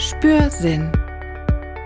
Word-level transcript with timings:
Spürsinn. 0.00 0.92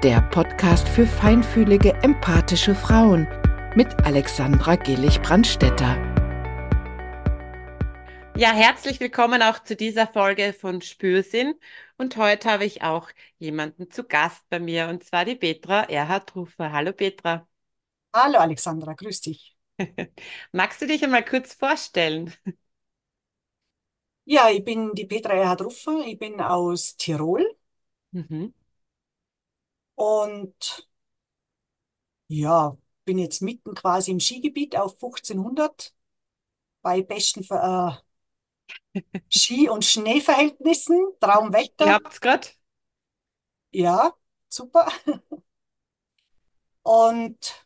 Der 0.02 0.20
Podcast 0.20 0.86
für 0.86 1.06
feinfühlige, 1.06 1.94
empathische 2.02 2.74
Frauen 2.74 3.26
mit 3.74 3.88
Alexandra 4.04 4.76
Gillig-Brandstetter. 4.76 5.96
Ja, 8.36 8.52
herzlich 8.52 9.00
willkommen 9.00 9.40
auch 9.40 9.64
zu 9.64 9.76
dieser 9.76 10.06
Folge 10.06 10.52
von 10.52 10.82
Spürsinn. 10.82 11.54
Und 11.96 12.18
heute 12.18 12.50
habe 12.50 12.66
ich 12.66 12.82
auch 12.82 13.08
jemanden 13.38 13.90
zu 13.90 14.04
Gast 14.04 14.46
bei 14.50 14.60
mir, 14.60 14.88
und 14.88 15.02
zwar 15.02 15.24
die 15.24 15.36
Petra 15.36 15.84
Erhard-Rufer. 15.84 16.70
Hallo 16.70 16.92
Petra. 16.92 17.48
Hallo 18.14 18.40
Alexandra, 18.40 18.92
grüß 18.92 19.22
dich. 19.22 19.56
Magst 20.52 20.82
du 20.82 20.86
dich 20.86 21.02
einmal 21.02 21.24
kurz 21.24 21.54
vorstellen? 21.54 22.34
Ja, 24.26 24.50
ich 24.50 24.62
bin 24.62 24.92
die 24.92 25.06
Petra 25.06 25.32
Erhard-Ruffer, 25.32 26.04
ich 26.06 26.18
bin 26.18 26.42
aus 26.42 26.94
Tirol 26.96 27.56
Mhm. 28.12 28.52
und 29.94 30.86
ja, 32.28 32.76
bin 33.04 33.18
jetzt 33.18 33.42
mitten 33.42 33.74
quasi 33.74 34.10
im 34.10 34.20
Skigebiet 34.20 34.76
auf 34.76 34.96
1500 34.98 35.94
bei 36.82 37.02
besten 37.02 37.44
äh, 37.50 37.92
Ski- 39.28 39.68
und 39.68 39.84
Schneeverhältnissen, 39.84 41.14
Ihr 41.78 41.92
Traumwetter. 41.92 41.92
habt's 41.92 42.20
gerade? 42.20 42.48
Ja, 43.70 44.12
super. 44.48 44.86
Und 46.84 47.61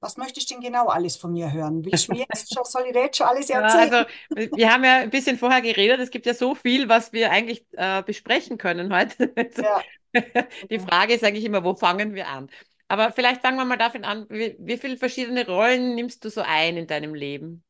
was 0.00 0.16
möchtest 0.16 0.50
du 0.50 0.54
denn 0.54 0.62
genau 0.62 0.86
alles 0.88 1.16
von 1.16 1.32
mir 1.32 1.52
hören? 1.52 1.84
Willst 1.84 2.08
du 2.08 2.12
mir 2.12 2.26
jetzt 2.30 2.52
schon, 2.54 2.64
soll 2.64 2.86
ich 2.88 2.94
jetzt 2.94 3.16
schon 3.18 3.26
alles 3.26 3.50
Ja, 3.52 3.76
erzählen? 3.76 3.92
also 3.92 4.04
wir 4.34 4.72
haben 4.72 4.84
ja 4.84 4.98
ein 4.98 5.10
bisschen 5.10 5.38
vorher 5.38 5.62
geredet. 5.62 6.00
Es 6.00 6.10
gibt 6.10 6.26
ja 6.26 6.34
so 6.34 6.54
viel, 6.54 6.88
was 6.88 7.12
wir 7.12 7.30
eigentlich 7.30 7.66
äh, 7.72 8.02
besprechen 8.02 8.58
können 8.58 8.92
heute. 8.94 9.32
Ja, 9.54 9.88
Die 10.70 10.78
Frage 10.80 11.14
ist 11.14 11.24
eigentlich 11.24 11.44
immer, 11.44 11.64
wo 11.64 11.74
fangen 11.74 12.14
wir 12.14 12.28
an? 12.28 12.50
Aber 12.88 13.12
vielleicht 13.12 13.42
fangen 13.42 13.58
wir 13.58 13.64
mal 13.66 13.76
davon 13.76 14.04
an, 14.04 14.26
wie, 14.30 14.56
wie 14.58 14.78
viele 14.78 14.96
verschiedene 14.96 15.46
Rollen 15.46 15.94
nimmst 15.94 16.24
du 16.24 16.30
so 16.30 16.40
ein 16.42 16.76
in 16.76 16.86
deinem 16.86 17.14
Leben? 17.14 17.64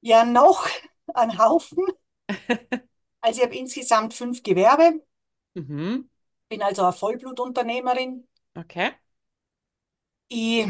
ja, 0.00 0.24
noch 0.24 0.68
ein 1.14 1.38
Haufen. 1.38 1.84
Also 3.20 3.38
ich 3.40 3.46
habe 3.46 3.56
insgesamt 3.56 4.12
fünf 4.14 4.42
Gewerbe, 4.42 5.00
Mhm. 5.56 6.08
bin 6.50 6.62
also 6.62 6.82
eine 6.82 6.92
Vollblutunternehmerin. 6.92 8.28
Okay. 8.56 8.94
Ich 10.28 10.66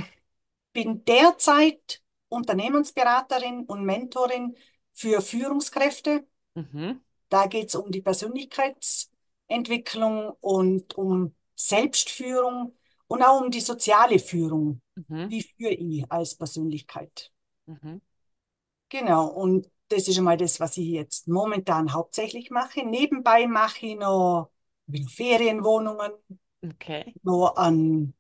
bin 0.84 1.04
derzeit 1.04 2.00
Unternehmensberaterin 2.28 3.64
und 3.64 3.84
Mentorin 3.84 4.54
für 4.92 5.20
Führungskräfte. 5.20 6.24
Mhm. 6.54 7.00
Da 7.28 7.46
geht 7.46 7.70
es 7.70 7.74
um 7.74 7.90
die 7.90 8.00
Persönlichkeitsentwicklung 8.00 10.36
und 10.40 10.96
um 10.96 11.34
Selbstführung 11.56 12.76
und 13.08 13.24
auch 13.24 13.40
um 13.40 13.50
die 13.50 13.60
soziale 13.60 14.20
Führung. 14.20 14.80
Mhm. 14.94 15.30
Wie 15.30 15.42
führe 15.42 15.74
ich 15.74 16.04
als 16.12 16.36
Persönlichkeit? 16.36 17.32
Mhm. 17.66 18.00
Genau, 18.88 19.26
und 19.26 19.68
das 19.88 20.06
ist 20.06 20.18
einmal 20.18 20.36
das, 20.36 20.60
was 20.60 20.76
ich 20.76 20.86
jetzt 20.86 21.26
momentan 21.26 21.92
hauptsächlich 21.92 22.50
mache. 22.50 22.86
Nebenbei 22.86 23.48
mache 23.48 23.84
ich 23.84 23.96
noch, 23.96 24.52
noch 24.86 25.10
Ferienwohnungen, 25.10 26.12
Okay. 26.64 27.12
noch 27.24 27.56
einen 27.56 28.14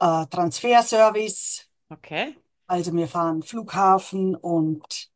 äh, 0.00 0.26
Transferservice. 0.26 1.69
Okay. 1.90 2.36
Also 2.66 2.92
wir 2.94 3.08
fahren 3.08 3.42
Flughafen 3.42 4.36
und 4.36 5.10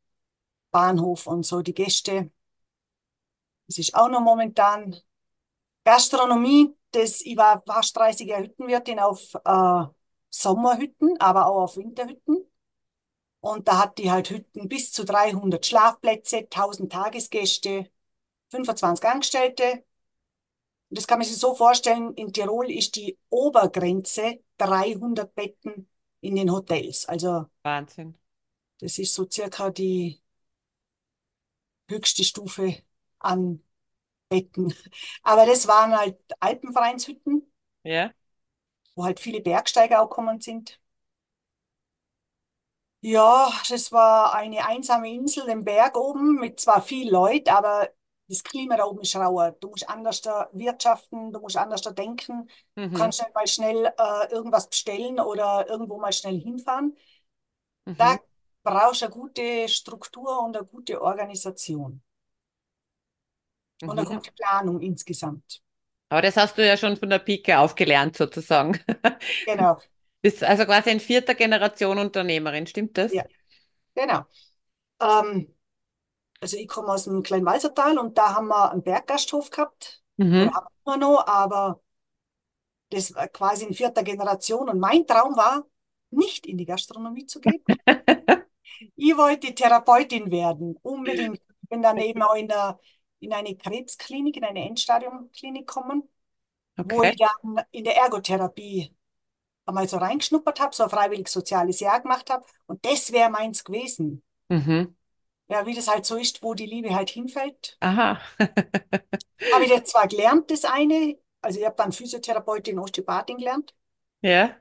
Bahnhof 0.73 1.27
und 1.27 1.47
so 1.47 1.63
die 1.63 1.75
Gäste. 1.75 2.33
Das 3.69 3.79
ist 3.79 3.95
auch 3.95 4.09
noch 4.09 4.21
momentan 4.21 4.97
Gastronomie. 5.85 6.77
Das, 6.91 7.21
ich 7.23 7.37
war 7.37 7.63
fast 7.67 7.97
30 7.97 8.29
Jahre 8.29 8.45
Hüttenwirtin 8.45 8.99
auf 8.99 9.35
äh, 9.45 9.85
Sommerhütten, 10.31 11.21
aber 11.21 11.47
auch 11.47 11.63
auf 11.65 11.77
Winterhütten. 11.77 12.45
Und 13.41 13.69
da 13.69 13.79
hatte 13.79 14.03
ich 14.03 14.11
halt 14.11 14.31
Hütten 14.31 14.69
bis 14.69 14.91
zu 14.93 15.05
300 15.05 15.65
Schlafplätze, 15.65 16.39
1000 16.39 16.93
Tagesgäste, 16.93 17.91
25 18.51 19.07
Angestellte. 19.07 19.85
Und 20.91 20.99
das 20.99 21.07
kann 21.07 21.19
man 21.19 21.27
sich 21.29 21.39
so 21.39 21.55
vorstellen, 21.55 22.15
in 22.15 22.33
Tirol 22.33 22.71
ist 22.71 22.97
die 22.97 23.19
Obergrenze 23.29 24.41
300 24.59 25.35
Betten 25.35 25.89
in 26.25 26.37
den 26.37 26.51
Hotels. 26.53 27.07
Also 27.07 27.47
Wahnsinn. 27.65 28.15
das 28.81 28.99
ist 28.99 29.15
so 29.15 29.27
circa 29.31 29.71
die 29.71 30.21
höchste 31.89 32.25
Stufe 32.25 32.77
an 33.19 33.63
Betten. 34.31 34.75
Aber 35.25 35.47
das 35.47 35.67
waren 35.69 35.97
halt 35.97 36.19
Alpenvereinshütten, 36.41 37.51
Ja. 37.85 38.15
wo 38.97 39.05
halt 39.05 39.21
viele 39.21 39.41
Bergsteiger 39.41 40.03
auch 40.03 40.09
gekommen 40.11 40.41
sind. 40.41 40.81
Ja, 43.01 43.53
das 43.69 43.93
war 43.93 44.35
eine 44.35 44.67
einsame 44.67 45.13
Insel 45.13 45.47
im 45.49 45.65
Berg 45.65 45.97
oben 45.97 46.37
mit 46.41 46.59
zwar 46.59 46.81
viel 46.83 47.11
Leuten, 47.11 47.51
aber 47.51 47.91
das 48.29 48.43
Klima 48.43 48.77
da 48.77 48.85
oben 48.87 49.01
ist 49.03 49.17
rauer. 49.17 49.53
Du 49.61 49.69
musst 49.71 49.89
anders 49.89 50.21
da 50.23 50.49
wirtschaften, 50.53 51.33
du 51.33 51.41
musst 51.41 51.57
anders 51.57 51.83
da 51.83 51.91
denken. 51.91 52.49
Du 52.49 52.53
Mhm. 52.77 52.95
kannst 52.95 53.21
nicht 53.21 53.35
mal 53.35 53.47
schnell 53.47 53.87
äh, 53.87 54.33
irgendwas 54.33 54.69
bestellen 54.69 55.21
oder 55.21 55.67
irgendwo 55.69 55.99
mal 55.99 56.13
schnell 56.13 56.41
hinfahren. 56.41 56.97
Mhm. 57.87 57.99
Da 57.99 58.21
brauchst 58.63 59.03
du 59.03 59.07
eine 59.07 59.15
gute 59.15 59.69
Struktur 59.69 60.45
und 60.45 60.57
eine 60.57 60.65
gute 60.65 61.03
Organisation 61.03 62.03
und 63.87 63.99
eine 63.99 64.07
Mhm. 64.07 64.07
gute 64.07 64.31
Planung 64.33 64.81
insgesamt. 64.83 65.63
Aber 66.09 66.23
das 66.23 66.37
hast 66.37 66.57
du 66.59 66.67
ja 66.67 66.77
schon 66.77 66.97
von 66.97 67.11
der 67.11 67.19
Pike 67.19 67.59
auf 67.59 67.75
gelernt, 67.75 68.17
sozusagen. 68.17 68.79
Genau, 69.47 69.85
Bist 70.23 70.43
also 70.45 70.65
quasi 70.67 70.91
in 70.91 71.01
vierter 71.01 71.35
Generation 71.35 71.99
Unternehmerin, 71.99 72.67
stimmt 72.67 72.97
das? 72.99 73.13
ja, 73.13 73.25
genau. 73.97 74.27
Ähm, 75.01 75.54
also 76.45 76.59
ich 76.59 76.69
komme 76.69 76.89
aus 76.89 77.05
dem 77.05 77.23
Kleinwalsertal 77.23 77.99
und 77.99 78.19
da 78.19 78.35
haben 78.35 78.49
wir 78.49 78.71
einen 78.71 78.83
Berggasthof 78.83 79.49
gehabt. 79.51 80.03
Mhm. 80.19 80.51
haben 80.55 80.67
wir 80.85 80.97
noch, 80.99 81.27
aber 81.27 81.81
das 82.91 83.15
war 83.15 83.29
quasi 83.29 83.65
in 83.67 83.75
vierter 83.75 84.03
Generation. 84.03 84.69
Und 84.69 84.79
mein 84.79 85.07
Traum 85.07 85.37
war, 85.37 85.65
nicht 86.11 86.47
in 86.47 86.59
die 86.59 86.67
Gastronomie 86.67 87.27
zu 87.27 87.41
gehen. 87.41 87.65
Ich 88.97 89.17
wollte 89.17 89.55
Therapeutin 89.55 90.31
werden, 90.31 90.77
unbedingt. 90.83 91.41
Bin 91.69 91.83
dann 91.83 91.99
eben 91.99 92.23
auch 92.23 92.35
in, 92.35 92.49
der, 92.49 92.79
in 93.21 93.33
eine 93.33 93.57
Krebsklinik, 93.57 94.37
in 94.37 94.45
eine 94.45 94.67
Endstadiumklinik 94.67 95.67
gekommen, 95.67 96.09
wo 96.83 97.03
Okay. 97.03 97.13
ich 97.13 97.17
dann 97.17 97.65
in 97.71 97.85
der 97.85 97.97
Ergotherapie 97.97 98.95
einmal 99.67 99.89
so 99.89 99.99
reingeschnuppert 99.99 100.61
habe, 100.61 100.75
so 100.75 100.85
ein 100.85 100.91
freiwillig 100.91 101.29
soziales 101.29 101.81
Jahr 101.81 102.01
gemacht 102.03 102.31
habe. 102.31 102.47
Und 102.67 102.85
das 102.85 103.13
wäre 103.13 103.31
meins 103.31 103.65
gewesen. 103.65 104.23
Mhm. 104.51 104.95
Ja, 105.49 105.67
wie 105.67 105.75
das 105.75 105.89
halt 105.89 106.07
so 106.07 106.17
ist, 106.17 106.43
wo 106.43 106.55
die 106.55 106.67
Liebe 106.67 106.95
halt 106.95 107.11
hinfällt. 107.11 107.79
Aha. 107.81 108.21
Habe 109.53 109.65
ich 109.65 109.71
jetzt 109.71 109.91
zwar 109.93 110.07
gelernt, 110.09 110.51
das 110.51 110.65
eine, 110.65 111.19
also 111.41 111.59
ich 111.61 111.65
habe 111.67 111.77
dann 111.77 111.93
Physiotherapeutin, 111.93 112.79
Osteopathin 112.79 113.39
gelernt, 113.39 113.75
Ja. 114.23 114.61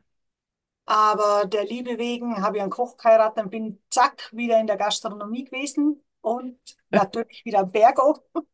aber 0.85 1.45
der 1.45 1.65
Liebe 1.65 1.97
wegen 1.97 2.41
habe 2.41 2.57
ich 2.57 2.61
einen 2.63 2.71
Koch 2.71 2.97
geheiratet 2.97 3.43
und 3.45 3.49
bin 3.51 3.81
zack 3.89 4.29
wieder 4.33 4.59
in 4.59 4.67
der 4.67 4.77
Gastronomie 4.77 5.45
gewesen 5.45 6.03
und 6.21 6.57
natürlich 6.89 7.43
wieder 7.45 7.59
am 7.59 7.71
Berg 7.71 7.99
oben. 8.03 8.47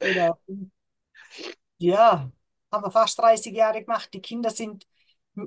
Genau. 0.00 0.38
Ja, 1.78 2.30
haben 2.72 2.84
wir 2.84 2.90
fast 2.90 3.18
30 3.18 3.54
Jahre 3.54 3.80
gemacht. 3.82 4.12
Die 4.14 4.20
Kinder 4.20 4.50
sind 4.50 4.86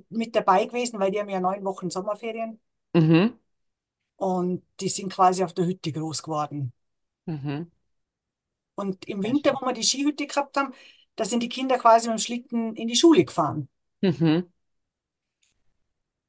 mit 0.09 0.35
dabei 0.35 0.65
gewesen, 0.65 0.99
weil 0.99 1.11
die 1.11 1.19
haben 1.19 1.29
ja 1.29 1.39
neun 1.39 1.63
Wochen 1.65 1.89
Sommerferien 1.89 2.59
Mhm. 2.93 3.37
Und 4.17 4.63
die 4.79 4.89
sind 4.89 5.13
quasi 5.13 5.43
auf 5.43 5.53
der 5.53 5.65
Hütte 5.65 5.91
groß 5.91 6.23
geworden. 6.23 6.73
Mhm. 7.27 7.69
Und 8.75 9.05
im 9.07 9.23
Winter, 9.23 9.53
wo 9.59 9.65
wir 9.65 9.73
die 9.73 9.83
Skihütte 9.83 10.27
gehabt 10.27 10.55
haben, 10.57 10.73
da 11.15 11.25
sind 11.25 11.41
die 11.43 11.49
Kinder 11.49 11.77
quasi 11.77 12.07
mit 12.09 12.17
dem 12.19 12.21
Schlitten 12.21 12.75
in 12.75 12.87
die 12.87 12.95
Schule 12.95 13.25
gefahren. 13.25 13.69
Mhm. 14.01 14.49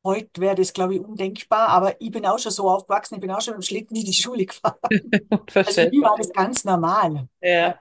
Heute 0.05 0.41
wäre 0.41 0.55
das, 0.55 0.73
glaube 0.73 0.95
ich, 0.95 1.01
undenkbar, 1.01 1.69
aber 1.69 2.01
ich 2.01 2.13
bin 2.13 2.25
auch 2.27 2.39
schon 2.39 2.53
so 2.53 2.71
aufgewachsen, 2.71 3.17
ich 3.17 3.21
bin 3.21 3.31
auch 3.33 3.41
schon 3.41 3.55
mit 3.55 3.63
dem 3.65 3.67
Schlitten 3.67 3.97
in 3.97 4.05
die 4.05 4.13
Schule 4.13 4.47
gefahren. 4.47 4.79
Also 5.65 5.83
für 5.83 5.89
mich 5.91 6.03
war 6.03 6.17
das 6.17 6.33
ganz 6.33 6.65
normal. 6.65 7.29
Ja. 7.41 7.75
Ja. 7.75 7.81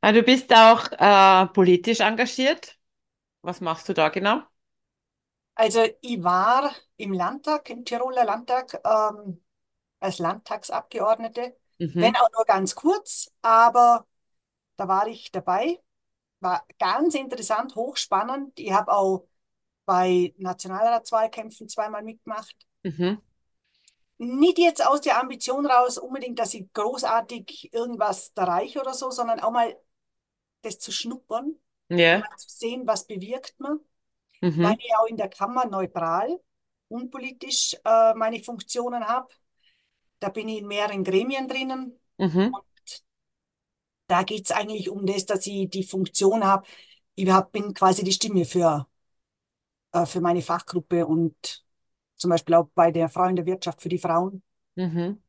Ah, 0.00 0.12
Du 0.12 0.22
bist 0.22 0.52
auch 0.54 0.90
äh, 0.92 1.46
politisch 1.52 2.00
engagiert. 2.00 2.78
Was 3.42 3.60
machst 3.60 3.88
du 3.88 3.94
da 3.94 4.08
genau? 4.10 4.42
Also 5.54 5.82
ich 6.00 6.22
war 6.22 6.74
im 6.96 7.12
Landtag, 7.12 7.70
im 7.70 7.84
Tiroler 7.84 8.24
Landtag, 8.24 8.80
ähm, 8.84 9.42
als 10.00 10.18
Landtagsabgeordnete, 10.18 11.56
wenn 11.98 12.10
Mhm. 12.10 12.16
auch 12.16 12.30
nur 12.34 12.44
ganz 12.46 12.74
kurz, 12.74 13.32
aber 13.42 14.06
da 14.76 14.88
war 14.88 15.06
ich 15.08 15.32
dabei. 15.32 15.80
War 16.40 16.66
ganz 16.78 17.14
interessant, 17.16 17.76
hochspannend. 17.76 18.58
Ich 18.60 18.72
habe 18.72 18.92
auch 18.92 19.28
bei 19.86 20.34
Nationalratswahlkämpfen 20.38 21.68
zweimal 21.68 22.02
mitgemacht. 22.04 22.56
Mhm. 22.84 23.20
nicht 24.18 24.58
jetzt 24.58 24.84
aus 24.86 25.00
der 25.00 25.20
Ambition 25.20 25.66
raus, 25.66 25.98
unbedingt, 25.98 26.38
dass 26.38 26.54
ich 26.54 26.72
großartig 26.72 27.72
irgendwas 27.72 28.32
erreiche 28.36 28.80
oder 28.80 28.94
so, 28.94 29.10
sondern 29.10 29.40
auch 29.40 29.50
mal 29.52 29.76
das 30.62 30.78
zu 30.78 30.92
schnuppern 30.92 31.56
mal 32.12 32.28
zu 32.38 32.48
sehen, 32.50 32.86
was 32.86 33.06
bewirkt 33.06 33.60
man. 33.60 33.80
Mhm. 34.40 34.62
Weil 34.62 34.76
ich 34.78 34.90
auch 34.98 35.06
in 35.06 35.16
der 35.16 35.28
Kammer 35.28 35.66
neutral, 35.66 36.40
unpolitisch 36.88 37.76
äh, 37.84 38.14
meine 38.14 38.42
Funktionen 38.42 39.06
habe. 39.06 39.28
Da 40.20 40.28
bin 40.28 40.48
ich 40.48 40.58
in 40.58 40.66
mehreren 40.66 41.04
Gremien 41.04 41.48
drinnen. 41.48 41.98
Mhm. 42.18 42.54
Da 44.06 44.22
geht 44.22 44.44
es 44.44 44.52
eigentlich 44.52 44.90
um 44.90 45.06
das, 45.06 45.26
dass 45.26 45.46
ich 45.46 45.68
die 45.70 45.82
Funktion 45.82 46.44
habe. 46.44 46.66
Ich 47.14 47.28
hab, 47.30 47.52
bin 47.52 47.72
quasi 47.72 48.04
die 48.04 48.12
Stimme 48.12 48.44
für, 48.44 48.86
äh, 49.92 50.06
für 50.06 50.20
meine 50.20 50.42
Fachgruppe 50.42 51.06
und 51.06 51.64
zum 52.16 52.30
Beispiel 52.30 52.54
auch 52.54 52.68
bei 52.74 52.90
der 52.90 53.08
Frau 53.08 53.24
in 53.24 53.36
der 53.36 53.46
Wirtschaft 53.46 53.82
für 53.82 53.88
die 53.88 53.98
Frauen. 53.98 54.42
Mhm. 54.76 55.22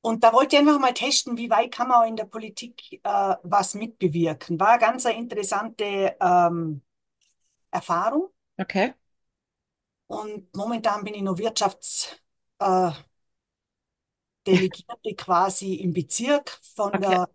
Und 0.00 0.22
da 0.22 0.32
wollte 0.32 0.54
ich 0.54 0.60
einfach 0.60 0.78
mal 0.78 0.94
testen, 0.94 1.36
wie 1.36 1.50
weit 1.50 1.72
kann 1.72 1.88
man 1.88 2.02
auch 2.02 2.08
in 2.08 2.16
der 2.16 2.26
Politik 2.26 3.00
äh, 3.02 3.34
was 3.42 3.74
mitbewirken. 3.74 4.58
War 4.60 4.70
eine 4.70 4.80
ganz 4.80 5.04
interessante 5.04 6.16
ähm, 6.20 6.82
Erfahrung. 7.70 8.30
Okay. 8.60 8.94
Und 10.08 10.54
momentan 10.56 11.04
bin 11.04 11.14
ich 11.14 11.22
noch 11.22 11.38
Wirtschaftsdelegierte 11.38 12.20
äh, 12.60 13.06
Delegierte 14.46 15.14
quasi 15.16 15.74
im 15.74 15.92
Bezirk 15.92 16.58
von 16.62 16.92
Okay. 16.94 17.00
der, 17.00 17.28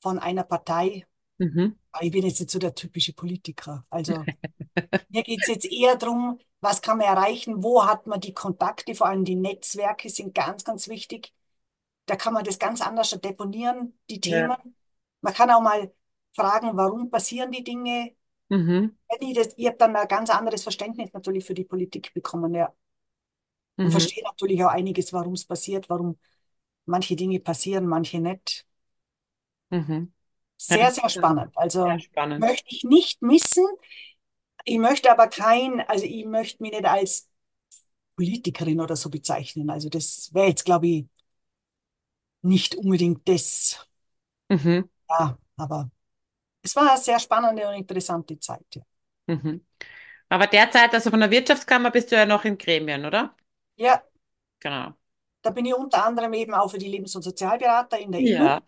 von 0.00 0.18
einer 0.18 0.44
Partei. 0.44 1.06
Mhm. 1.38 1.76
Aber 1.92 2.04
ich 2.04 2.12
bin 2.12 2.24
jetzt 2.26 2.40
nicht 2.40 2.50
so 2.50 2.58
der 2.58 2.74
typische 2.74 3.12
Politiker. 3.14 3.86
Also 3.90 4.26
mir 5.08 5.24
geht 5.24 5.42
es 5.42 5.48
jetzt 5.48 5.66
eher 5.72 5.96
darum, 5.96 6.40
was 6.60 6.82
kann 6.82 6.98
man 6.98 7.06
erreichen, 7.08 7.62
wo 7.64 7.86
hat 7.86 8.06
man 8.06 8.20
die 8.20 8.34
Kontakte, 8.34 8.94
vor 8.94 9.08
allem 9.08 9.24
die 9.24 9.36
Netzwerke 9.36 10.10
sind 10.10 10.34
ganz, 10.34 10.64
ganz 10.64 10.88
wichtig. 10.88 11.34
Da 12.06 12.16
kann 12.16 12.34
man 12.34 12.44
das 12.44 12.58
ganz 12.58 12.80
anders 12.82 13.10
deponieren, 13.22 13.98
die 14.10 14.20
Ja. 14.24 14.52
Themen. 14.52 14.56
Man 15.22 15.34
kann 15.34 15.50
auch 15.50 15.62
mal 15.62 15.94
fragen, 16.34 16.76
warum 16.76 17.10
passieren 17.10 17.52
die 17.52 17.64
Dinge. 17.64 18.16
Mhm. 18.52 18.96
Das, 19.36 19.54
ich 19.56 19.66
habe 19.66 19.76
dann 19.78 19.94
ein 19.96 20.08
ganz 20.08 20.28
anderes 20.30 20.62
Verständnis 20.64 21.12
natürlich 21.12 21.44
für 21.44 21.54
die 21.54 21.64
Politik 21.64 22.12
bekommen, 22.14 22.52
ja. 22.54 22.72
Und 23.80 23.90
Mhm. 23.90 23.92
verstehe 23.92 24.22
natürlich 24.24 24.62
auch 24.64 24.70
einiges, 24.70 25.12
warum 25.12 25.34
es 25.34 25.44
passiert, 25.44 25.88
warum 25.90 26.18
manche 26.86 27.16
Dinge 27.16 27.40
passieren, 27.40 27.86
manche 27.86 28.20
nicht. 28.20 28.66
Mhm. 29.70 30.12
Sehr, 30.56 30.90
sehr 30.92 31.08
spannend. 31.08 31.50
Also 31.56 31.80
sehr 31.84 31.98
spannend. 32.00 32.40
möchte 32.40 32.66
ich 32.74 32.84
nicht 32.84 33.22
missen. 33.22 33.64
Ich 34.64 34.78
möchte 34.78 35.10
aber 35.10 35.28
kein, 35.28 35.80
also 35.88 36.04
ich 36.04 36.24
möchte 36.26 36.62
mich 36.62 36.72
nicht 36.72 36.84
als 36.86 37.28
Politikerin 38.16 38.80
oder 38.80 38.96
so 38.96 39.10
bezeichnen. 39.10 39.70
Also 39.70 39.88
das 39.90 40.30
wäre 40.34 40.48
jetzt, 40.48 40.64
glaube 40.64 40.88
ich, 40.88 41.06
nicht 42.42 42.76
unbedingt 42.76 43.28
das. 43.28 43.86
Mhm. 44.50 44.88
Ja, 45.08 45.38
aber 45.56 45.90
es 46.62 46.76
war 46.76 46.90
eine 46.92 47.00
sehr 47.00 47.18
spannende 47.20 47.68
und 47.68 47.74
interessante 47.74 48.38
Zeit. 48.40 48.66
Ja, 48.74 48.82
Mhm. 49.26 49.64
Aber 50.30 50.46
derzeit, 50.48 50.94
also 50.94 51.10
von 51.10 51.20
der 51.20 51.30
Wirtschaftskammer 51.32 51.90
bist 51.92 52.12
du 52.12 52.16
ja 52.16 52.26
noch 52.26 52.44
in 52.46 52.58
Gremien, 52.58 53.04
oder? 53.06 53.36
ja 53.76 54.02
Genau. 54.60 54.96
da 55.42 55.50
bin 55.50 55.66
ich 55.66 55.74
unter 55.74 56.04
anderem 56.04 56.32
eben 56.34 56.54
auch 56.54 56.70
für 56.70 56.78
die 56.78 56.88
Lebens- 56.88 57.16
und 57.16 57.22
Sozialberater 57.22 57.98
in 57.98 58.12
der 58.12 58.20
INU. 58.22 58.50
Ja. 58.50 58.62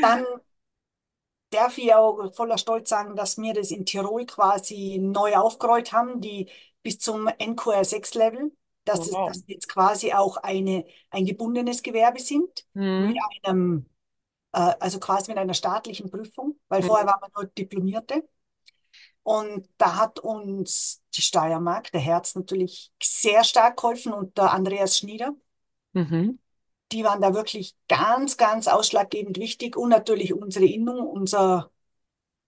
Dann 0.00 0.24
darf 1.50 1.78
ich 1.78 1.94
auch 1.94 2.32
voller 2.34 2.58
Stolz 2.58 2.88
sagen, 2.88 3.16
dass 3.16 3.38
wir 3.38 3.54
das 3.54 3.70
in 3.70 3.86
Tirol 3.86 4.26
quasi 4.26 4.98
neu 5.00 5.36
aufgerollt 5.36 5.92
haben, 5.92 6.20
die 6.20 6.50
bis 6.82 6.98
zum 6.98 7.28
NQR6-Level, 7.38 8.52
dass, 8.84 9.06
es, 9.06 9.12
Wow. 9.12 9.24
dass 9.24 9.42
jetzt 9.46 9.68
quasi 9.68 10.12
auch 10.12 10.36
eine, 10.38 10.84
ein 11.10 11.24
gebundenes 11.26 11.82
Gewerbe 11.82 12.20
sind, 12.20 12.66
mit 12.96 13.10
Mhm. 13.10 13.26
einem, 13.44 13.86
äh, 14.52 14.58
also 14.80 15.00
quasi 15.00 15.30
mit 15.30 15.38
einer 15.38 15.54
staatlichen 15.54 16.10
Prüfung, 16.10 16.55
weil 16.68 16.82
Mhm. 16.82 16.86
vorher 16.86 17.06
waren 17.06 17.20
wir 17.22 17.30
nur 17.34 17.46
Diplomierte. 17.46 18.28
Und 19.22 19.68
da 19.78 19.96
hat 19.96 20.20
uns 20.20 21.02
die 21.16 21.22
Steiermark, 21.22 21.90
der 21.92 22.00
Herz 22.00 22.34
natürlich 22.34 22.92
sehr 23.02 23.42
stark 23.44 23.76
geholfen 23.78 24.12
und 24.12 24.36
der 24.38 24.52
Andreas 24.52 24.98
Schnieder. 24.98 25.34
Mhm. 25.94 26.38
Die 26.92 27.02
waren 27.04 27.20
da 27.20 27.34
wirklich 27.34 27.74
ganz, 27.88 28.36
ganz 28.36 28.68
ausschlaggebend 28.68 29.38
wichtig 29.38 29.76
und 29.76 29.88
natürlich 29.90 30.32
unsere 30.34 30.66
Innung, 30.66 31.00
unser, 31.06 31.70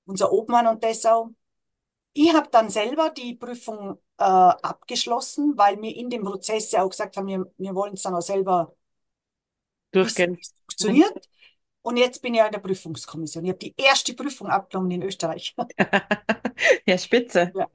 unser 0.06 0.32
Obmann 0.32 0.67
und 0.69 0.82
Dessau. 0.85 1.31
Ich 2.14 2.35
habe 2.35 2.49
dann 2.50 2.71
selber 2.71 3.11
die 3.11 3.35
Prüfung 3.37 3.99
äh, 4.19 4.25
abgeschlossen, 4.25 5.55
weil 5.59 5.81
wir 5.82 5.94
in 5.97 6.11
dem 6.11 6.25
Prozess 6.25 6.73
ja 6.73 6.82
auch 6.85 6.91
gesagt 6.91 7.17
haben, 7.17 7.29
wir, 7.29 7.47
wir 7.59 7.75
wollen 7.75 7.94
es 7.94 8.03
dann 8.03 8.14
auch 8.14 8.23
selber 8.23 8.75
wissen, 10.00 10.25
Durchgehen. 10.26 10.37
wie 10.37 10.41
es 10.41 10.53
funktioniert. 10.67 11.29
Und 11.88 11.96
jetzt 11.96 12.20
bin 12.23 12.35
ich 12.35 12.38
ja 12.38 12.46
in 12.46 12.52
der 12.52 12.58
Prüfungskommission. 12.61 13.44
Ich 13.44 13.50
habe 13.50 13.58
die 13.58 13.75
erste 13.76 14.14
Prüfung 14.14 14.49
abgenommen 14.49 14.90
in 14.90 15.02
Österreich. 15.02 15.55
Ja, 16.87 16.99
spitze. 16.99 17.52
Ja. 17.52 17.69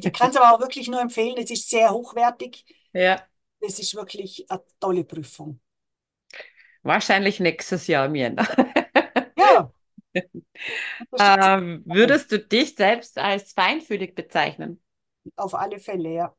Ich 0.00 0.12
kann 0.12 0.30
es 0.30 0.36
aber 0.36 0.54
auch 0.54 0.60
wirklich 0.60 0.88
nur 0.88 1.00
empfehlen. 1.00 1.36
Es 1.38 1.50
ist 1.50 1.68
sehr 1.70 1.90
hochwertig. 1.92 2.64
Ja. 2.92 3.28
Es 3.60 3.78
ist 3.78 3.94
wirklich 3.94 4.50
eine 4.50 4.62
tolle 4.80 5.04
Prüfung. 5.04 5.60
Wahrscheinlich 6.82 7.40
nächstes 7.40 7.86
Jahr 7.86 8.14
Jänner. 8.14 8.46
Ja, 9.36 9.72
Ähm, 11.18 11.82
würdest 11.86 12.32
du 12.32 12.38
dich 12.38 12.74
selbst 12.76 13.18
als 13.18 13.52
feinfühlig 13.52 14.14
bezeichnen? 14.14 14.80
auf 15.36 15.54
alle 15.54 15.78
Fälle, 15.78 16.10
ja. 16.14 16.36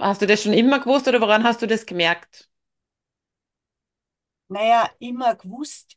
Hast 0.00 0.22
du 0.22 0.26
das 0.28 0.42
schon 0.42 0.52
immer 0.52 0.78
gewusst 0.80 1.08
oder 1.08 1.20
woran 1.20 1.42
hast 1.44 1.60
du 1.62 1.66
das 1.66 1.84
gemerkt? 1.86 2.48
Naja, 4.48 4.90
immer 4.98 5.34
gewusst, 5.34 5.96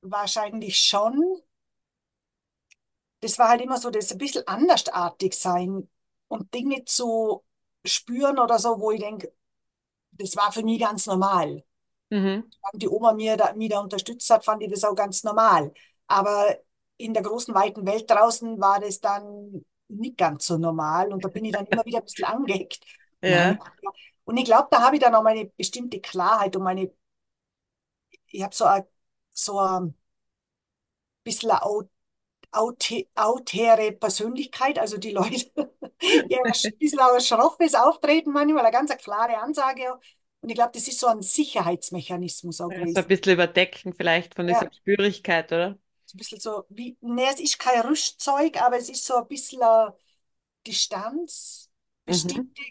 wahrscheinlich 0.00 0.78
schon. 0.78 1.42
Das 3.20 3.38
war 3.38 3.48
halt 3.48 3.60
immer 3.60 3.78
so, 3.78 3.90
das 3.90 4.12
ein 4.12 4.18
bisschen 4.18 4.46
andersartig 4.46 5.34
sein 5.34 5.88
und 6.28 6.54
Dinge 6.54 6.84
zu 6.84 7.44
spüren 7.84 8.38
oder 8.38 8.58
so, 8.58 8.80
wo 8.80 8.92
ich 8.92 9.00
denke, 9.00 9.32
das 10.12 10.36
war 10.36 10.52
für 10.52 10.62
mich 10.62 10.80
ganz 10.80 11.06
normal. 11.06 11.64
Mhm. 12.10 12.50
Wenn 12.72 12.78
die 12.78 12.88
Oma 12.88 13.12
mir 13.12 13.36
da, 13.36 13.52
mich 13.54 13.70
da 13.70 13.80
unterstützt 13.80 14.28
hat, 14.30 14.44
fand 14.44 14.62
ich 14.62 14.70
das 14.70 14.84
auch 14.84 14.94
ganz 14.94 15.24
normal. 15.24 15.72
Aber 16.06 16.56
in 16.96 17.14
der 17.14 17.22
großen, 17.22 17.54
weiten 17.54 17.86
Welt 17.86 18.10
draußen 18.10 18.60
war 18.60 18.80
das 18.80 19.00
dann 19.00 19.64
nicht 19.88 20.18
ganz 20.18 20.46
so 20.46 20.58
normal 20.58 21.12
und 21.12 21.24
da 21.24 21.28
bin 21.28 21.44
ich 21.44 21.52
dann 21.52 21.66
immer 21.66 21.84
wieder 21.84 21.98
ein 21.98 22.04
bisschen 22.04 22.44
gedacht, 22.46 22.80
ja. 23.22 23.58
und 24.24 24.36
ich 24.36 24.44
glaube, 24.44 24.68
da 24.70 24.82
habe 24.82 24.96
ich 24.96 25.02
dann 25.02 25.14
auch 25.14 25.22
meine 25.22 25.46
bestimmte 25.46 26.00
Klarheit 26.00 26.54
und 26.56 26.62
meine, 26.62 26.90
ich 28.30 28.42
habe 28.42 28.54
so 28.54 28.64
ein, 28.66 28.84
so 29.32 29.58
ein 29.60 29.94
bisschen 31.24 31.50
eine 31.50 31.62
au- 31.64 31.88
aute- 32.52 33.08
autere 33.16 33.92
Persönlichkeit, 33.92 34.78
also 34.80 34.98
die 34.98 35.12
Leute, 35.12 35.36
die 36.30 36.36
haben 36.36 36.46
ein 36.46 36.78
bisschen 36.78 37.00
ein 37.00 37.20
schroffes 37.20 37.74
Auftreten 37.74 38.32
manchmal, 38.32 38.64
eine 38.66 38.72
ganz 38.72 38.96
klare 38.98 39.38
Ansage. 39.38 39.98
Und 40.42 40.50
ich 40.50 40.56
glaube, 40.56 40.72
das 40.74 40.88
ist 40.88 41.00
so 41.00 41.06
ein 41.08 41.22
Sicherheitsmechanismus 41.22 42.60
auch 42.60 42.70
Ja, 42.70 42.86
so 42.86 43.00
ein 43.00 43.06
gewesen. 43.06 43.08
bisschen 43.08 43.32
überdecken 43.34 43.92
vielleicht 43.94 44.34
von 44.34 44.46
dieser 44.46 44.66
Ja. 44.66 44.72
Spürigkeit, 44.72 45.52
oder? 45.52 45.78
So 46.06 46.16
ein 46.16 46.18
bisschen 46.18 46.40
so 46.40 46.64
wie, 46.70 46.96
ne, 47.00 47.26
es 47.34 47.40
ist 47.40 47.58
kein 47.58 47.80
Rüstzeug, 47.82 48.60
aber 48.62 48.78
es 48.78 48.88
ist 48.88 49.04
so 49.04 49.16
ein 49.16 49.28
bisschen 49.28 49.62
eine 49.62 49.94
Distanz, 50.66 51.70
Mhm. 52.06 52.48
bestimmte, 52.48 52.62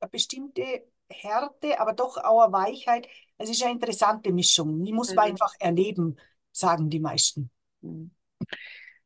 eine 0.00 0.10
bestimmte 0.10 0.84
Härte, 1.10 1.80
aber 1.80 1.92
doch 1.92 2.16
auch 2.18 2.42
eine 2.42 2.52
Weichheit. 2.52 3.08
Es 3.40 3.48
ist 3.50 3.62
eine 3.62 3.72
interessante 3.72 4.32
Mischung. 4.32 4.84
Die 4.84 4.92
muss 4.92 5.14
man 5.14 5.26
Mhm. 5.26 5.32
einfach 5.32 5.54
erleben, 5.58 6.16
sagen 6.52 6.90
die 6.90 7.00
meisten. 7.00 7.50
Mhm. 7.80 8.10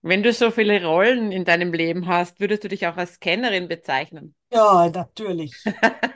Wenn 0.03 0.23
du 0.23 0.33
so 0.33 0.53
viele 0.53 0.85
Rollen 0.85 1.33
in 1.33 1.45
deinem 1.45 1.73
Leben 1.73 2.07
hast, 2.07 2.39
würdest 2.39 2.63
du 2.63 2.69
dich 2.69 2.87
auch 2.87 2.97
als 2.97 3.19
Kennerin 3.19 3.67
bezeichnen? 3.67 4.37
Ja, 4.53 4.89
natürlich. 4.89 5.53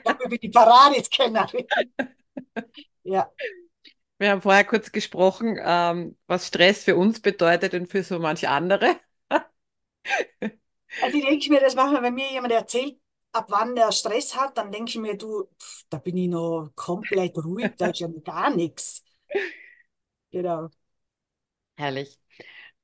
Ich 0.03 0.29
bin 0.29 0.39
die 0.41 0.49
Paradescannerin. 0.49 1.67
Ja. 3.03 3.31
Wir 4.17 4.31
haben 4.31 4.41
vorher 4.41 4.65
kurz 4.65 4.91
gesprochen, 4.91 5.57
ähm, 5.61 6.17
was 6.27 6.47
Stress 6.47 6.83
für 6.83 6.95
uns 6.97 7.21
bedeutet 7.21 7.73
und 7.73 7.87
für 7.87 8.03
so 8.03 8.19
manche 8.19 8.49
andere. 8.49 8.97
Also 11.01 11.17
ich 11.17 11.25
denke 11.25 11.49
mir 11.49 11.59
das 11.61 11.75
manchmal, 11.75 12.03
wenn 12.03 12.13
mir 12.15 12.29
jemand 12.31 12.53
erzählt, 12.53 12.99
ab 13.31 13.45
wann 13.49 13.75
er 13.77 13.91
Stress 13.91 14.35
hat, 14.35 14.57
dann 14.57 14.71
denke 14.71 14.89
ich 14.89 14.97
mir, 14.97 15.17
du, 15.17 15.45
pf, 15.61 15.83
da 15.89 15.97
bin 15.99 16.17
ich 16.17 16.27
noch 16.29 16.71
komplett 16.75 17.37
ruhig, 17.43 17.73
da 17.77 17.87
ist 17.89 17.99
ja 17.99 18.07
gar 18.23 18.49
nichts. 18.55 19.03
Genau. 20.31 20.69
Herrlich. 21.77 22.19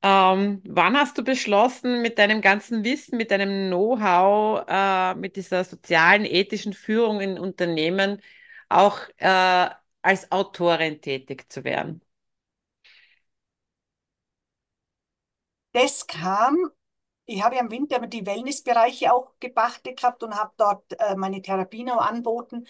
Ähm, 0.04 0.62
wann 0.68 0.98
hast 0.98 1.18
du 1.18 1.24
beschlossen, 1.24 2.02
mit 2.02 2.20
deinem 2.20 2.42
ganzen 2.42 2.84
Wissen, 2.86 3.18
mit 3.18 3.32
deinem 3.32 3.70
Know-how, 3.70 4.66
äh, 4.68 5.16
mit 5.16 5.36
dieser 5.38 5.64
sozialen, 5.64 6.26
ethischen 6.26 6.74
Führung 6.74 7.22
in 7.22 7.40
Unternehmen 7.40 8.22
auch 8.70 9.00
äh, 9.18 9.70
als 10.04 10.32
Autorin 10.32 11.02
tätig 11.02 11.52
zu 11.52 11.64
werden? 11.64 12.02
Das 15.74 16.08
kam 16.08 16.72
ich 17.26 17.44
habe 17.44 17.56
ja 17.56 17.62
im 17.62 17.72
Winter 17.72 18.00
die 18.08 18.26
Wellnessbereiche 18.26 19.14
auch 19.14 19.34
gepachtet 19.40 19.98
gehabt 20.00 20.24
und 20.24 20.36
habe 20.36 20.54
dort 20.58 21.00
äh, 21.00 21.16
meine 21.16 21.42
Therapien 21.42 21.90
auch 21.90 22.02
angeboten. 22.06 22.68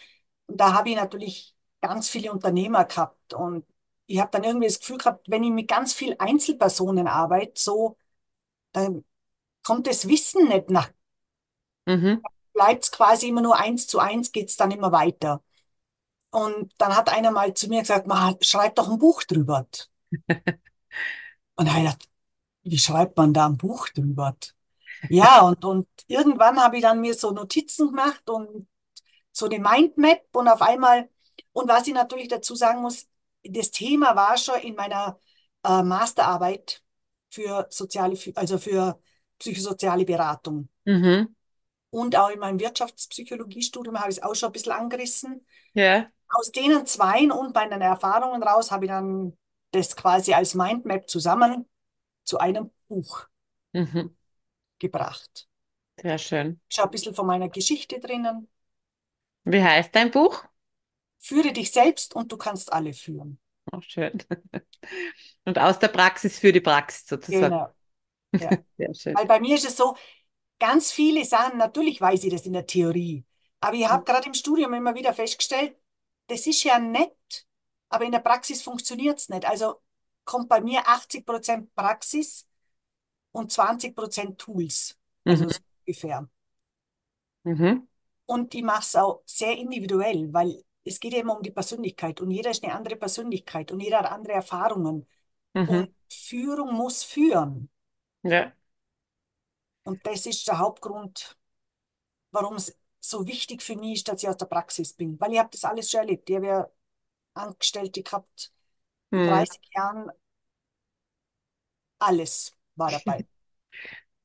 Und 0.47 0.61
da 0.61 0.73
habe 0.73 0.89
ich 0.89 0.95
natürlich 0.95 1.55
ganz 1.81 2.09
viele 2.09 2.31
Unternehmer 2.31 2.85
gehabt. 2.85 3.33
Und 3.33 3.65
ich 4.07 4.19
habe 4.19 4.31
dann 4.31 4.43
irgendwie 4.43 4.67
das 4.67 4.79
Gefühl 4.79 4.97
gehabt, 4.97 5.29
wenn 5.29 5.43
ich 5.43 5.51
mit 5.51 5.67
ganz 5.67 5.93
vielen 5.93 6.19
Einzelpersonen 6.19 7.07
arbeite, 7.07 7.53
so, 7.61 7.97
dann 8.73 9.05
kommt 9.63 9.87
das 9.87 10.07
Wissen 10.09 10.47
nicht 10.49 10.69
nach. 10.71 10.91
Mhm. 11.87 12.25
Bleibt 12.53 12.85
es 12.85 12.91
quasi 12.91 13.27
immer 13.27 13.41
nur 13.41 13.57
eins 13.59 13.87
zu 13.87 13.99
eins, 13.99 14.31
geht 14.31 14.49
es 14.49 14.55
dann 14.57 14.71
immer 14.71 14.91
weiter. 14.91 15.43
Und 16.31 16.73
dann 16.79 16.95
hat 16.95 17.09
einer 17.09 17.31
mal 17.31 17.53
zu 17.55 17.67
mir 17.69 17.81
gesagt, 17.81 18.07
"Ma, 18.07 18.35
schreib 18.41 18.75
doch 18.75 18.89
ein 18.89 18.99
Buch 18.99 19.23
drüber. 19.23 19.67
Und 21.55 21.67
da 21.67 21.73
habe 21.73 21.83
ich 21.85 21.91
gedacht, 21.91 22.09
wie 22.65 22.79
schreibt 22.79 23.15
man 23.15 23.33
da 23.33 23.45
ein 23.45 23.57
Buch 23.57 23.89
drüber? 23.89 24.35
Ja, 25.09 25.41
und, 25.41 25.63
und 25.65 25.87
irgendwann 26.07 26.57
habe 26.57 26.77
ich 26.77 26.81
dann 26.81 27.01
mir 27.01 27.13
so 27.13 27.29
Notizen 27.29 27.89
gemacht 27.89 28.27
und 28.27 28.67
so 29.31 29.45
eine 29.45 29.59
Mindmap 29.59 30.23
und 30.31 30.47
auf 30.47 30.61
einmal, 30.61 31.09
und 31.51 31.67
was 31.67 31.85
ich 31.85 31.93
natürlich 31.93 32.29
dazu 32.29 32.55
sagen 32.55 32.81
muss, 32.81 33.05
das 33.43 33.69
Thema 33.69 34.15
war 34.15 34.37
schon 34.37 34.59
in 34.61 34.73
meiner 34.73 35.19
äh, 35.63 35.83
Masterarbeit 35.83 36.81
für 37.29 37.67
soziale, 37.69 38.17
also 38.35 38.57
für 38.57 38.99
psychosoziale 39.37 40.05
Beratung. 40.05 40.69
Mhm. 40.85 41.35
Und 41.91 42.15
auch 42.15 42.29
in 42.29 42.39
meinem 42.39 42.59
Wirtschaftspsychologiestudium 42.59 43.99
habe 43.99 44.09
ich 44.09 44.17
es 44.17 44.23
auch 44.23 44.33
schon 44.33 44.49
ein 44.49 44.53
bisschen 44.53 44.71
angerissen. 44.71 45.45
Ja. 45.73 46.07
Aus 46.29 46.51
denen 46.51 46.87
zweien 46.87 47.31
und 47.31 47.53
meinen 47.53 47.81
Erfahrungen 47.81 48.41
raus 48.41 48.71
habe 48.71 48.85
ich 48.85 48.91
dann 48.91 49.37
das 49.71 49.95
quasi 49.95 50.33
als 50.33 50.55
Mindmap 50.55 51.09
zusammen 51.09 51.67
zu 52.25 52.39
einem 52.39 52.71
Buch 52.89 53.27
Mhm. 53.73 54.15
gebracht. 54.79 55.47
Sehr 56.01 56.17
schön. 56.17 56.59
Auch 56.77 56.83
ein 56.85 56.91
bisschen 56.91 57.15
von 57.15 57.25
meiner 57.25 57.49
Geschichte 57.49 57.99
drinnen. 57.99 58.47
Wie 59.43 59.63
heißt 59.63 59.95
dein 59.95 60.11
Buch? 60.11 60.43
Führe 61.19 61.51
dich 61.51 61.71
selbst 61.73 62.15
und 62.15 62.31
du 62.31 62.37
kannst 62.37 62.71
alle 62.71 62.93
führen. 62.93 63.37
Auch 63.71 63.81
schön. 63.83 64.17
Und 65.45 65.59
aus 65.59 65.79
der 65.79 65.89
Praxis 65.89 66.39
für 66.39 66.51
die 66.51 66.61
Praxis 66.61 67.07
sozusagen. 67.07 67.55
Genau. 67.57 67.73
Ja. 68.39 68.59
Sehr 68.77 68.93
schön. 68.95 69.15
Weil 69.15 69.25
bei 69.27 69.39
mir 69.39 69.55
ist 69.55 69.65
es 69.65 69.77
so, 69.77 69.95
ganz 70.59 70.91
viele 70.91 71.25
Sachen, 71.25 71.57
natürlich 71.59 72.01
weiß 72.01 72.23
ich 72.25 72.31
das 72.33 72.45
in 72.45 72.53
der 72.53 72.67
Theorie, 72.67 73.25
aber 73.61 73.75
ich 73.75 73.87
habe 73.89 74.05
gerade 74.05 74.27
im 74.27 74.33
Studium 74.35 74.73
immer 74.73 74.95
wieder 74.95 75.13
festgestellt, 75.13 75.77
das 76.27 76.47
ist 76.47 76.63
ja 76.63 76.79
nett, 76.79 77.47
aber 77.89 78.05
in 78.05 78.11
der 78.13 78.19
Praxis 78.19 78.61
funktioniert 78.63 79.19
es 79.19 79.29
nicht. 79.29 79.45
Also 79.45 79.81
kommt 80.25 80.49
bei 80.49 80.61
mir 80.61 80.87
80% 80.87 81.73
Praxis 81.75 82.47
und 83.33 83.51
20% 83.51 84.39
Tools. 84.39 84.97
Also 85.27 85.45
Mhm. 85.45 85.49
so 85.49 85.59
ungefähr. 85.85 86.29
Mhm. 87.43 87.87
Und 88.25 88.53
ich 88.55 88.63
mache 88.63 88.81
es 88.81 88.95
auch 88.95 89.21
sehr 89.25 89.55
individuell, 89.57 90.31
weil 90.33 90.63
es 90.83 90.99
geht 90.99 91.13
ja 91.13 91.19
immer 91.19 91.37
um 91.37 91.43
die 91.43 91.51
Persönlichkeit 91.51 92.21
und 92.21 92.31
jeder 92.31 92.51
ist 92.51 92.63
eine 92.63 92.73
andere 92.73 92.95
Persönlichkeit 92.95 93.71
und 93.71 93.79
jeder 93.79 93.99
hat 93.99 94.11
andere 94.11 94.33
Erfahrungen. 94.33 95.07
Mhm. 95.53 95.65
Und 95.65 95.95
Führung 96.09 96.73
muss 96.75 97.03
führen. 97.03 97.69
Ja. 98.23 98.55
Und 99.83 100.05
das 100.05 100.25
ist 100.25 100.47
der 100.47 100.57
Hauptgrund, 100.59 101.37
warum 102.31 102.55
es 102.55 102.77
so 103.01 103.27
wichtig 103.27 103.63
für 103.63 103.75
mich 103.77 103.95
ist, 103.99 104.09
dass 104.09 104.23
ich 104.23 104.29
aus 104.29 104.37
der 104.37 104.47
Praxis 104.47 104.93
bin. 104.93 105.19
Weil 105.21 105.33
ich 105.33 105.39
habe 105.39 105.49
das 105.51 105.65
alles 105.65 105.91
schon 105.91 106.01
erlebt. 106.01 106.29
Ich 106.29 106.37
habe 106.37 106.47
ja 106.47 106.71
Angestellte 107.35 108.03
gehabt, 108.03 108.53
Hm. 109.15 109.23
30 109.23 109.61
Jahren. 109.75 110.11
Alles 111.99 112.53
war 112.75 112.91
dabei. 112.91 113.25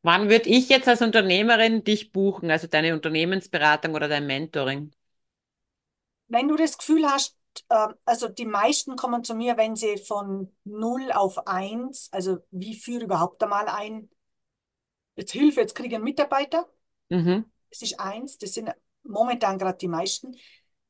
Wann 0.02 0.28
würde 0.28 0.48
ich 0.50 0.68
jetzt 0.68 0.88
als 0.88 1.00
Unternehmerin 1.02 1.84
dich 1.84 2.12
buchen, 2.12 2.50
also 2.50 2.66
deine 2.66 2.92
Unternehmensberatung 2.94 3.94
oder 3.94 4.08
dein 4.08 4.26
Mentoring? 4.26 4.92
Wenn 6.28 6.48
du 6.48 6.56
das 6.56 6.78
Gefühl 6.78 7.06
hast, 7.06 7.36
äh, 7.68 7.88
also 8.04 8.28
die 8.28 8.46
meisten 8.46 8.96
kommen 8.96 9.24
zu 9.24 9.34
mir, 9.34 9.56
wenn 9.56 9.76
sie 9.76 9.98
von 9.98 10.54
0 10.64 11.10
auf 11.12 11.46
1, 11.46 12.08
also 12.12 12.38
wie 12.50 12.74
führe 12.78 13.04
überhaupt 13.04 13.42
einmal 13.42 13.68
ein, 13.68 14.08
jetzt 15.16 15.32
Hilfe, 15.32 15.60
jetzt 15.60 15.74
kriege 15.74 15.88
ich 15.90 15.94
einen 15.94 16.04
Mitarbeiter, 16.04 16.68
Mhm. 17.10 17.44
das 17.70 17.82
ist 17.82 18.00
eins, 18.00 18.38
das 18.38 18.54
sind 18.54 18.70
momentan 19.02 19.58
gerade 19.58 19.78
die 19.78 19.88
meisten. 19.88 20.36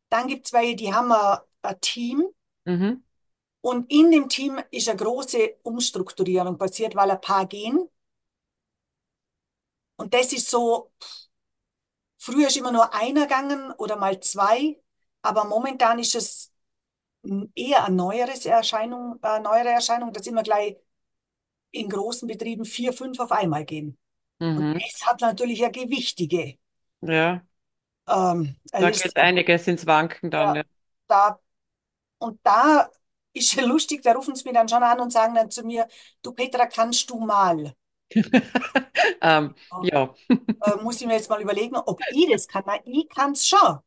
Dann 0.08 0.26
gibt 0.28 0.46
es 0.46 0.52
welche, 0.52 0.76
die 0.76 0.92
haben 0.94 1.12
ein, 1.12 1.38
ein 1.62 1.80
Team 1.80 2.24
Mhm. 2.66 3.02
Und 3.62 3.90
in 3.92 4.10
dem 4.10 4.28
Team 4.28 4.60
ist 4.70 4.88
eine 4.88 4.98
große 4.98 5.56
Umstrukturierung 5.62 6.58
passiert, 6.58 6.94
weil 6.94 7.10
ein 7.10 7.20
paar 7.20 7.46
gehen. 7.46 7.88
Und 9.96 10.14
das 10.14 10.32
ist 10.32 10.48
so, 10.50 10.90
früher 12.18 12.48
ist 12.48 12.56
immer 12.56 12.72
nur 12.72 12.94
einer 12.94 13.22
gegangen 13.22 13.72
oder 13.72 13.96
mal 13.96 14.20
zwei, 14.20 14.80
aber 15.22 15.44
momentan 15.44 15.98
ist 15.98 16.14
es 16.14 16.52
eher 17.54 17.84
eine 17.84 17.96
neueres 17.96 18.46
Erscheinung, 18.46 19.18
äh, 19.22 19.40
neuere 19.40 19.68
Erscheinung, 19.70 20.12
dass 20.12 20.26
immer 20.26 20.42
gleich 20.42 20.76
in 21.72 21.88
großen 21.90 22.28
Betrieben 22.28 22.64
vier, 22.64 22.92
fünf 22.92 23.20
auf 23.20 23.32
einmal 23.32 23.64
gehen. 23.64 23.98
Und 24.54 24.68
Mhm. 24.68 24.80
das 24.80 25.06
hat 25.06 25.20
natürlich 25.22 25.62
eine 25.64 25.72
gewichtige 25.72 26.58
Ja, 27.02 27.44
ähm, 28.08 28.56
da 28.78 28.90
Erlös- 28.90 28.90
geht 28.90 29.16
einiges 29.16 29.68
ins 29.68 29.86
Wanken 29.86 30.30
dann. 30.30 30.54
Ja, 30.54 30.62
da, 31.06 31.38
und 32.18 32.40
da 32.44 32.90
ist 33.32 33.54
ja 33.54 33.64
lustig, 33.64 34.02
da 34.02 34.12
rufen 34.12 34.34
sie 34.34 34.44
mich 34.44 34.54
dann 34.54 34.68
schon 34.68 34.82
an 34.82 35.00
und 35.00 35.12
sagen 35.12 35.34
dann 35.34 35.50
zu 35.50 35.62
mir, 35.64 35.86
du 36.22 36.32
Petra, 36.32 36.66
kannst 36.66 37.08
du 37.10 37.20
mal? 37.20 37.74
Ja. 38.14 38.20
Ähm, 39.22 39.54
ja. 39.82 40.14
Äh, 40.62 40.76
muss 40.82 41.00
ich 41.00 41.06
mir 41.06 41.14
jetzt 41.14 41.30
mal 41.30 41.40
überlegen, 41.40 41.76
ob 41.76 42.00
ich 42.12 42.28
das 42.30 42.46
kann. 42.48 42.64
Na, 42.66 42.78
ich 42.84 43.08
kann 43.08 43.32
es 43.32 43.46
schon. 43.46 43.78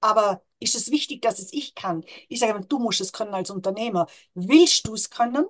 Aber 0.00 0.42
ist 0.60 0.74
es 0.74 0.90
wichtig, 0.90 1.22
dass 1.22 1.38
es 1.40 1.52
ich 1.52 1.74
kann? 1.74 2.04
Ich 2.28 2.40
sage 2.40 2.52
immer, 2.52 2.62
du 2.64 2.78
musst 2.78 3.00
es 3.00 3.12
können 3.12 3.34
als 3.34 3.50
Unternehmer. 3.50 4.06
Willst 4.34 4.86
du 4.86 4.94
es 4.94 5.10
können? 5.10 5.46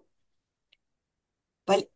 Weil 1.67 1.88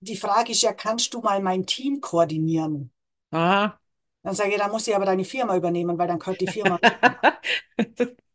die 0.00 0.16
Frage 0.16 0.52
ist 0.52 0.62
ja, 0.62 0.72
kannst 0.74 1.14
du 1.14 1.20
mal 1.20 1.42
mein 1.42 1.66
Team 1.66 2.00
koordinieren? 2.00 2.92
Aha. 3.30 3.78
Dann 4.22 4.34
sage 4.34 4.50
ich, 4.50 4.58
dann 4.58 4.70
muss 4.70 4.86
ich 4.88 4.94
aber 4.96 5.04
deine 5.06 5.24
Firma 5.24 5.56
übernehmen, 5.56 5.96
weil 5.98 6.08
dann 6.08 6.18
gehört 6.18 6.40
die 6.40 6.48
Firma. 6.48 6.78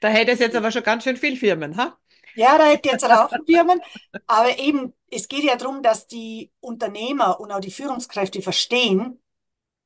Da 0.00 0.08
hätte 0.08 0.32
es 0.32 0.38
jetzt 0.40 0.56
aber 0.56 0.70
schon 0.70 0.82
ganz 0.82 1.04
schön 1.04 1.16
viel 1.16 1.36
Firmen, 1.36 1.76
ha? 1.76 1.98
Ja, 2.34 2.58
da 2.58 2.66
hätte 2.66 2.88
jetzt 2.90 3.08
Haufen 3.08 3.44
Firmen. 3.46 3.80
Aber 4.26 4.58
eben, 4.58 4.94
es 5.10 5.28
geht 5.28 5.44
ja 5.44 5.56
darum, 5.56 5.82
dass 5.82 6.06
die 6.06 6.52
Unternehmer 6.60 7.40
und 7.40 7.50
auch 7.52 7.60
die 7.60 7.70
Führungskräfte 7.70 8.42
verstehen, 8.42 9.20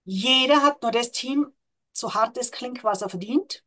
jeder 0.05 0.63
hat 0.63 0.83
nur 0.83 0.93
das 0.93 1.13
Team, 1.13 1.53
so 1.93 2.15
hart 2.15 2.39
es 2.39 2.53
klingt, 2.53 2.85
was 2.85 3.03
er 3.03 3.11
verdient. 3.11 3.65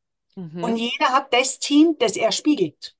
Und 0.60 0.76
Mhm. 0.76 0.78
jeder 0.78 1.10
hat 1.10 1.34
das 1.34 1.60
Team, 1.60 1.98
das 2.00 2.18
er 2.18 2.32
spiegelt. 2.34 2.96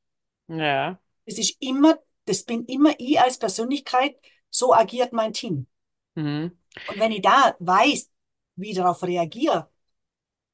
Ja. 0.48 1.00
Das 1.28 1.38
ist 1.38 1.58
immer, 1.62 2.00
das 2.26 2.44
bin 2.44 2.66
immer 2.66 2.96
ich 3.00 3.20
als 3.20 3.38
Persönlichkeit, 3.38 4.18
so 4.50 4.74
agiert 4.74 5.14
mein 5.14 5.34
Team. 5.34 5.68
Mhm. 6.16 6.58
Und 6.86 7.00
wenn 7.00 7.12
ich 7.12 7.22
da 7.22 7.56
weiß, 7.60 8.10
wie 8.56 8.72
ich 8.72 8.76
darauf 8.78 9.04
reagiere 9.04 9.70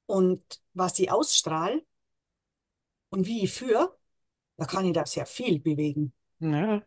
und 0.08 0.44
was 0.74 1.00
ich 1.00 1.12
ausstrahle 1.12 1.84
und 3.14 3.28
wie 3.28 3.44
ich 3.44 3.54
führe, 3.54 3.96
da 4.58 4.66
kann 4.66 4.86
ich 4.86 4.94
da 4.94 5.06
sehr 5.06 5.26
viel 5.26 5.60
bewegen. 5.60 6.14
Ja. 6.40 6.82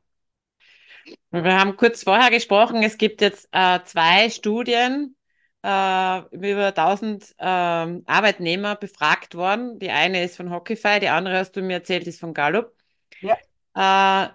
Wir 1.30 1.58
haben 1.58 1.76
kurz 1.76 2.02
vorher 2.02 2.30
gesprochen, 2.30 2.82
es 2.82 2.98
gibt 2.98 3.20
jetzt 3.20 3.48
äh, 3.52 3.78
zwei 3.84 4.28
Studien, 4.28 5.16
äh, 5.62 6.20
über 6.34 6.68
1000 6.68 7.34
ähm, 7.38 8.02
Arbeitnehmer 8.06 8.74
befragt 8.74 9.36
worden. 9.36 9.78
Die 9.78 9.90
eine 9.90 10.24
ist 10.24 10.36
von 10.36 10.50
Hockeyfy, 10.50 11.00
die 11.00 11.08
andere, 11.08 11.38
hast 11.38 11.52
du 11.52 11.62
mir 11.62 11.74
erzählt, 11.74 12.06
ist 12.08 12.20
von 12.20 12.34
Gallup. 12.34 12.74
Ja. 13.20 13.36
Äh, 13.74 14.30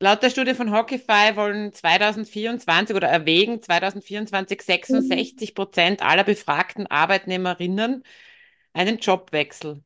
laut 0.00 0.22
der 0.22 0.30
Studie 0.30 0.54
von 0.54 0.72
Hockeyfy 0.72 1.36
wollen 1.36 1.74
2024 1.74 2.96
oder 2.96 3.08
erwägen 3.08 3.60
2024 3.60 4.62
66 4.62 5.54
Prozent 5.54 6.02
aller 6.02 6.24
befragten 6.24 6.86
Arbeitnehmerinnen 6.86 8.02
einen 8.72 8.98
Jobwechsel. 8.98 9.82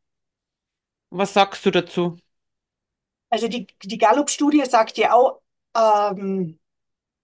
Was 1.17 1.33
sagst 1.35 1.65
du 1.67 1.71
dazu? 1.73 2.17
Also 3.31 3.49
die, 3.49 3.67
die 3.83 3.99
Gallup-Studie 3.99 4.65
sagt 4.67 4.99
ja 4.99 5.13
auch, 5.15 5.43
ähm, 5.77 6.59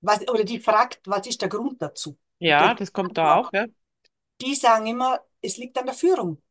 was, 0.01 0.29
oder 0.29 0.45
die 0.45 0.61
fragt, 0.61 1.01
was 1.07 1.27
ist 1.27 1.43
der 1.43 1.51
Grund 1.51 1.83
dazu? 1.83 2.19
Ja, 2.39 2.75
Okay. 2.75 2.75
das 2.75 2.93
kommt 2.93 3.17
da 3.19 3.37
auch, 3.37 3.53
ja. 3.55 3.67
Die 4.43 4.55
sagen 4.55 4.87
immer, 4.89 5.21
es 5.41 5.57
liegt 5.57 5.79
an 5.79 5.87
der 5.87 5.95
Führung. 5.95 6.43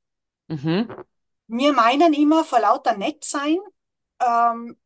Mhm. 0.50 1.01
Wir 1.48 1.74
meinen 1.74 2.13
immer, 2.13 2.43
vor 2.45 2.60
lauter 2.60 2.98
nett 2.98 3.24
sein, 3.24 3.57
ähm, 4.21 4.77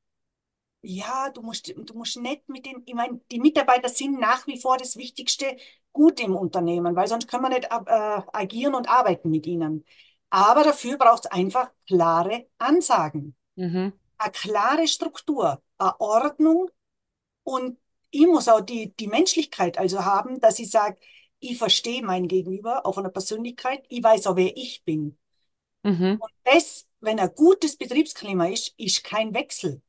ja, 0.81 1.29
du 1.31 1.41
musst, 1.41 1.73
du 1.75 1.93
musst 1.95 2.17
nett 2.17 2.47
mit 2.49 2.65
dem, 2.65 2.83
ich 2.85 2.93
meine, 2.95 3.21
die 3.31 3.39
Mitarbeiter 3.39 3.89
sind 3.89 4.19
nach 4.19 4.47
wie 4.47 4.59
vor 4.59 4.77
das 4.77 4.97
Wichtigste 4.97 5.57
Gut 5.93 6.19
im 6.21 6.35
Unternehmen, 6.35 6.95
weil 6.95 7.07
sonst 7.07 7.27
können 7.29 7.43
wir 7.43 7.49
nicht 7.49 7.65
äh, 7.65 8.21
agieren 8.33 8.75
und 8.75 8.89
arbeiten 8.89 9.31
mit 9.31 9.47
ihnen. 9.47 9.85
Aber 10.35 10.65
dafür 10.65 10.97
braucht 10.97 11.23
es 11.25 11.31
einfach 11.31 11.71
klare 11.87 12.47
Ansagen, 12.57 13.37
Mhm. 13.55 13.93
eine 14.17 14.31
klare 14.33 14.85
Struktur, 14.85 15.63
eine 15.77 15.99
Ordnung 16.01 16.69
und 17.43 17.77
ich 18.11 18.27
muss 18.27 18.49
auch 18.49 18.59
die, 18.59 18.93
die 18.97 19.07
Menschlichkeit 19.07 19.77
also 19.77 20.03
haben, 20.03 20.41
dass 20.41 20.59
ich 20.59 20.69
sage, 20.69 20.97
ich 21.39 21.57
verstehe 21.57 22.03
mein 22.03 22.27
Gegenüber 22.27 22.85
auch 22.85 22.95
von 22.95 23.05
der 23.05 23.11
Persönlichkeit, 23.11 23.85
ich 23.87 24.03
weiß 24.03 24.27
auch, 24.27 24.35
wer 24.35 24.57
ich 24.57 24.83
bin. 24.83 25.17
Mhm. 25.83 26.17
Und 26.19 26.31
das, 26.43 26.85
wenn 26.99 27.17
ein 27.17 27.33
gutes 27.33 27.77
Betriebsklima 27.77 28.47
ist, 28.47 28.73
ist 28.77 29.05
kein 29.05 29.33
Wechsel. 29.33 29.81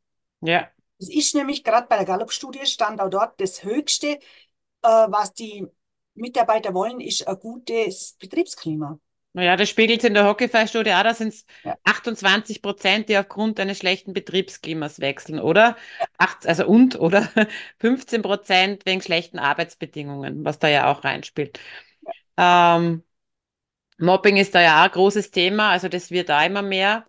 Ja. 0.42 0.68
Es 1.00 1.08
ist 1.08 1.34
nämlich 1.34 1.64
gerade 1.64 1.88
bei 1.88 1.96
der 1.96 2.06
Gallup-Studie 2.06 2.66
stand 2.66 3.00
auch 3.00 3.10
dort 3.10 3.40
das 3.40 3.64
Höchste, 3.64 4.06
äh, 4.06 4.18
was 4.82 5.34
die 5.34 5.66
Mitarbeiter 6.14 6.72
wollen, 6.72 7.00
ist 7.00 7.26
ein 7.26 7.36
gutes 7.36 8.16
Betriebsklima. 8.20 9.00
Naja, 9.37 9.57
das 9.57 9.69
spiegelt 9.69 10.02
in 10.02 10.14
der 10.14 10.25
Hockeyfly-Studie 10.26 10.93
auch, 10.95 11.02
da 11.02 11.12
sind 11.12 11.28
es 11.28 11.45
Ja. 11.62 11.76
28 11.85 12.62
Prozent, 12.62 13.11
die 13.11 13.19
aufgrund 13.19 13.61
eines 13.61 13.76
schlechten 13.78 14.14
Betriebsklimas 14.14 14.99
wechseln, 15.00 15.40
oder? 15.40 15.76
Acht, 16.16 16.47
also 16.47 16.66
und, 16.66 16.99
oder? 16.99 17.28
15 17.78 18.23
Prozent 18.23 18.87
wegen 18.87 19.02
schlechten 19.02 19.38
Arbeitsbedingungen, 19.38 20.43
was 20.45 20.59
da 20.59 20.69
ja 20.69 20.90
auch 20.90 21.05
reinspielt. 21.05 21.61
Ähm, 22.38 23.05
Mobbing 23.99 24.37
ist 24.38 24.55
da 24.55 24.62
ja 24.62 24.81
auch 24.83 24.87
ein 24.87 24.93
großes 24.93 25.31
Thema, 25.33 25.71
also 25.73 25.88
das 25.88 26.11
wird 26.11 26.28
da 26.31 26.45
immer 26.45 26.62
mehr. 26.62 27.07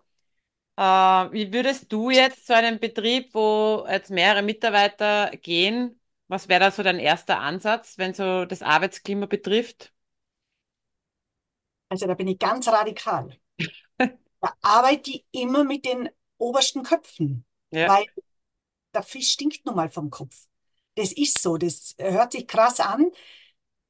Äh, 0.76 0.82
wie 0.82 1.52
würdest 1.52 1.92
du 1.92 2.10
jetzt 2.10 2.46
zu 2.46 2.54
einem 2.56 2.80
Betrieb, 2.80 3.34
wo 3.34 3.86
jetzt 3.90 4.10
mehrere 4.10 4.42
Mitarbeiter 4.42 5.30
gehen, 5.42 6.00
was 6.28 6.48
wäre 6.48 6.60
da 6.60 6.70
so 6.72 6.82
dein 6.84 6.98
erster 7.00 7.40
Ansatz, 7.40 7.98
wenn 7.98 8.14
so 8.14 8.44
das 8.46 8.62
Arbeitsklima 8.62 9.26
betrifft? 9.26 9.92
Also 11.88 12.06
da 12.06 12.14
bin 12.14 12.28
ich 12.28 12.38
ganz 12.38 12.68
radikal. 12.68 13.36
Da 14.40 14.52
arbeite 14.62 15.10
ich 15.10 15.24
immer 15.32 15.64
mit 15.64 15.84
den 15.84 16.08
obersten 16.36 16.84
Köpfen, 16.84 17.44
Ja. 17.72 17.88
weil 17.88 18.06
der 18.94 19.02
Fisch 19.02 19.32
stinkt 19.32 19.66
nun 19.66 19.74
mal 19.74 19.90
vom 19.90 20.10
Kopf. 20.10 20.46
Das 20.94 21.12
ist 21.12 21.42
so, 21.42 21.56
das 21.56 21.96
hört 21.98 22.32
sich 22.32 22.46
krass 22.46 22.78
an, 22.80 23.10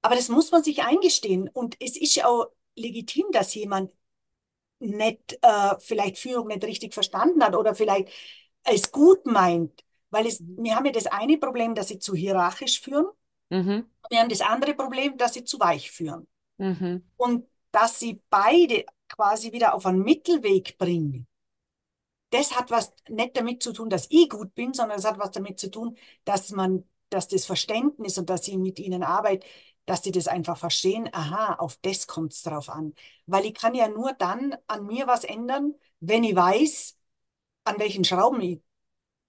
aber 0.03 0.15
das 0.17 0.31
muss 0.31 0.51
man 0.51 0.65
sich 0.65 0.83
eingestehen. 0.83 1.49
Und 1.51 1.77
es 1.81 1.99
ist 1.99 2.25
auch 2.25 2.47
legitim, 2.77 3.27
dass 3.33 3.55
jemand 3.55 3.93
nicht, 4.79 5.39
äh, 5.43 5.75
vielleicht 5.81 6.19
Führung 6.19 6.49
nicht 6.49 6.65
richtig 6.65 6.95
verstanden 6.95 7.43
hat 7.45 7.55
oder 7.57 7.75
vielleicht 7.75 8.09
es 8.65 8.93
gut 8.93 9.27
meint. 9.27 9.85
Weil 10.11 10.27
es, 10.27 10.41
wir 10.41 10.77
haben 10.77 10.87
ja 10.87 10.93
das 10.93 11.07
eine 11.07 11.39
Problem, 11.39 11.75
dass 11.75 11.89
sie 11.89 11.99
zu 11.99 12.15
hierarchisch 12.15 12.81
führen. 12.81 13.07
Mhm. 13.51 13.91
Wir 14.09 14.21
haben 14.21 14.31
das 14.31 14.41
andere 14.41 14.75
Problem, 14.75 15.19
dass 15.19 15.35
sie 15.35 15.45
zu 15.45 15.61
weich 15.61 15.91
führen. 15.91 16.27
Mhm. 16.59 17.05
Und 17.17 17.47
dass 17.79 18.01
sie 18.01 18.21
beide 18.29 18.85
quasi 19.09 19.53
wieder 19.53 19.73
auf 19.73 19.87
einen 19.87 20.03
Mittelweg 20.03 20.79
bringen. 20.79 21.29
Das 22.31 22.57
hat 22.59 22.73
was 22.73 22.93
nicht 23.09 23.37
damit 23.37 23.63
zu 23.63 23.73
tun, 23.73 23.89
dass 23.89 24.09
ich 24.11 24.29
gut 24.29 24.53
bin, 24.57 24.75
sondern 24.75 24.99
es 24.99 25.05
hat 25.05 25.19
was 25.19 25.31
damit 25.31 25.61
zu 25.61 25.71
tun, 25.71 25.97
dass 26.25 26.51
man, 26.51 26.85
dass 27.09 27.29
das 27.29 27.47
Verständnis 27.47 28.19
und 28.19 28.31
dass 28.31 28.49
ich 28.49 28.57
mit 28.57 28.81
ihnen 28.81 29.05
arbeite, 29.05 29.47
dass 29.87 30.03
sie 30.03 30.11
das 30.11 30.27
einfach 30.27 30.59
verstehen. 30.59 31.09
Aha, 31.13 31.55
auf 31.55 31.79
das 31.81 32.09
kommt 32.09 32.33
es 32.33 32.43
drauf 32.43 32.69
an. 32.69 32.95
Weil 33.27 33.47
ich 33.47 33.55
kann 33.55 33.77
ja 33.77 33.89
nur 33.89 34.13
dann 34.13 34.57
an 34.67 34.85
mir 34.85 35.07
was 35.07 35.23
ändern, 35.23 35.75
wenn 36.01 36.25
ich 36.25 36.35
weiß, 36.35 36.99
an 37.63 37.79
welchen 37.79 38.03
Schrauben 38.05 38.41
ich 38.41 38.61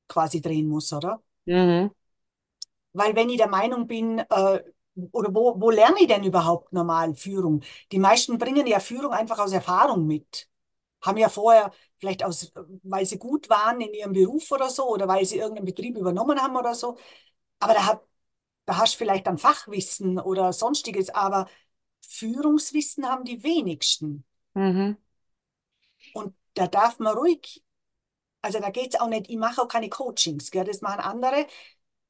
quasi 0.08 0.42
drehen 0.42 0.68
muss, 0.68 0.92
oder? 0.92 1.22
Mhm. 1.46 1.92
Weil 2.94 3.16
wenn 3.16 3.30
ich 3.30 3.38
der 3.38 3.48
Meinung 3.48 3.86
bin, 3.86 4.18
äh, 4.18 4.64
oder 5.12 5.34
wo, 5.34 5.60
wo 5.60 5.70
lerne 5.70 6.02
ich 6.02 6.08
denn 6.08 6.24
überhaupt 6.24 6.74
normal 6.74 7.16
Führung? 7.16 7.62
Die 7.92 8.00
meisten 8.00 8.38
bringen 8.38 8.68
ja 8.68 8.80
Führung 8.80 9.12
einfach 9.14 9.40
aus 9.40 9.52
Erfahrung 9.54 10.06
mit. 10.08 10.50
Haben 11.02 11.18
ja 11.18 11.30
vorher 11.30 11.72
vielleicht 11.98 12.24
aus, 12.24 12.52
weil 12.84 13.06
sie 13.06 13.18
gut 13.18 13.50
waren 13.50 13.80
in 13.82 13.94
ihrem 13.94 14.14
Beruf 14.14 14.52
oder 14.52 14.70
so, 14.70 14.88
oder 14.90 15.08
weil 15.08 15.26
sie 15.26 15.38
irgendeinen 15.38 15.66
Betrieb 15.66 15.98
übernommen 15.98 16.42
haben 16.42 16.56
oder 16.58 16.76
so. 16.76 16.98
Aber 17.60 17.74
da 17.74 17.86
hat, 17.86 18.02
da 18.66 18.78
hast 18.78 18.96
du 18.96 18.98
vielleicht 19.00 19.28
ein 19.28 19.38
Fachwissen 19.38 20.20
oder 20.20 20.54
sonstiges, 20.54 21.10
aber 21.10 21.48
Führungswissen 22.08 23.08
haben 23.08 23.24
die 23.24 23.44
wenigsten. 23.44 24.26
Mhm. 24.54 24.98
Und 26.14 26.36
da 26.54 26.68
darf 26.68 27.00
man 27.00 27.16
ruhig, 27.18 27.64
also 28.42 28.60
da 28.60 28.70
geht 28.70 28.94
es 28.96 29.00
auch 29.00 29.08
nicht, 29.08 29.30
ich 29.30 29.38
mache 29.38 29.62
auch 29.62 29.68
keine 29.68 29.90
Coachings, 29.90 30.52
gell, 30.52 30.66
das 30.66 30.82
machen 30.82 31.02
andere. 31.02 31.48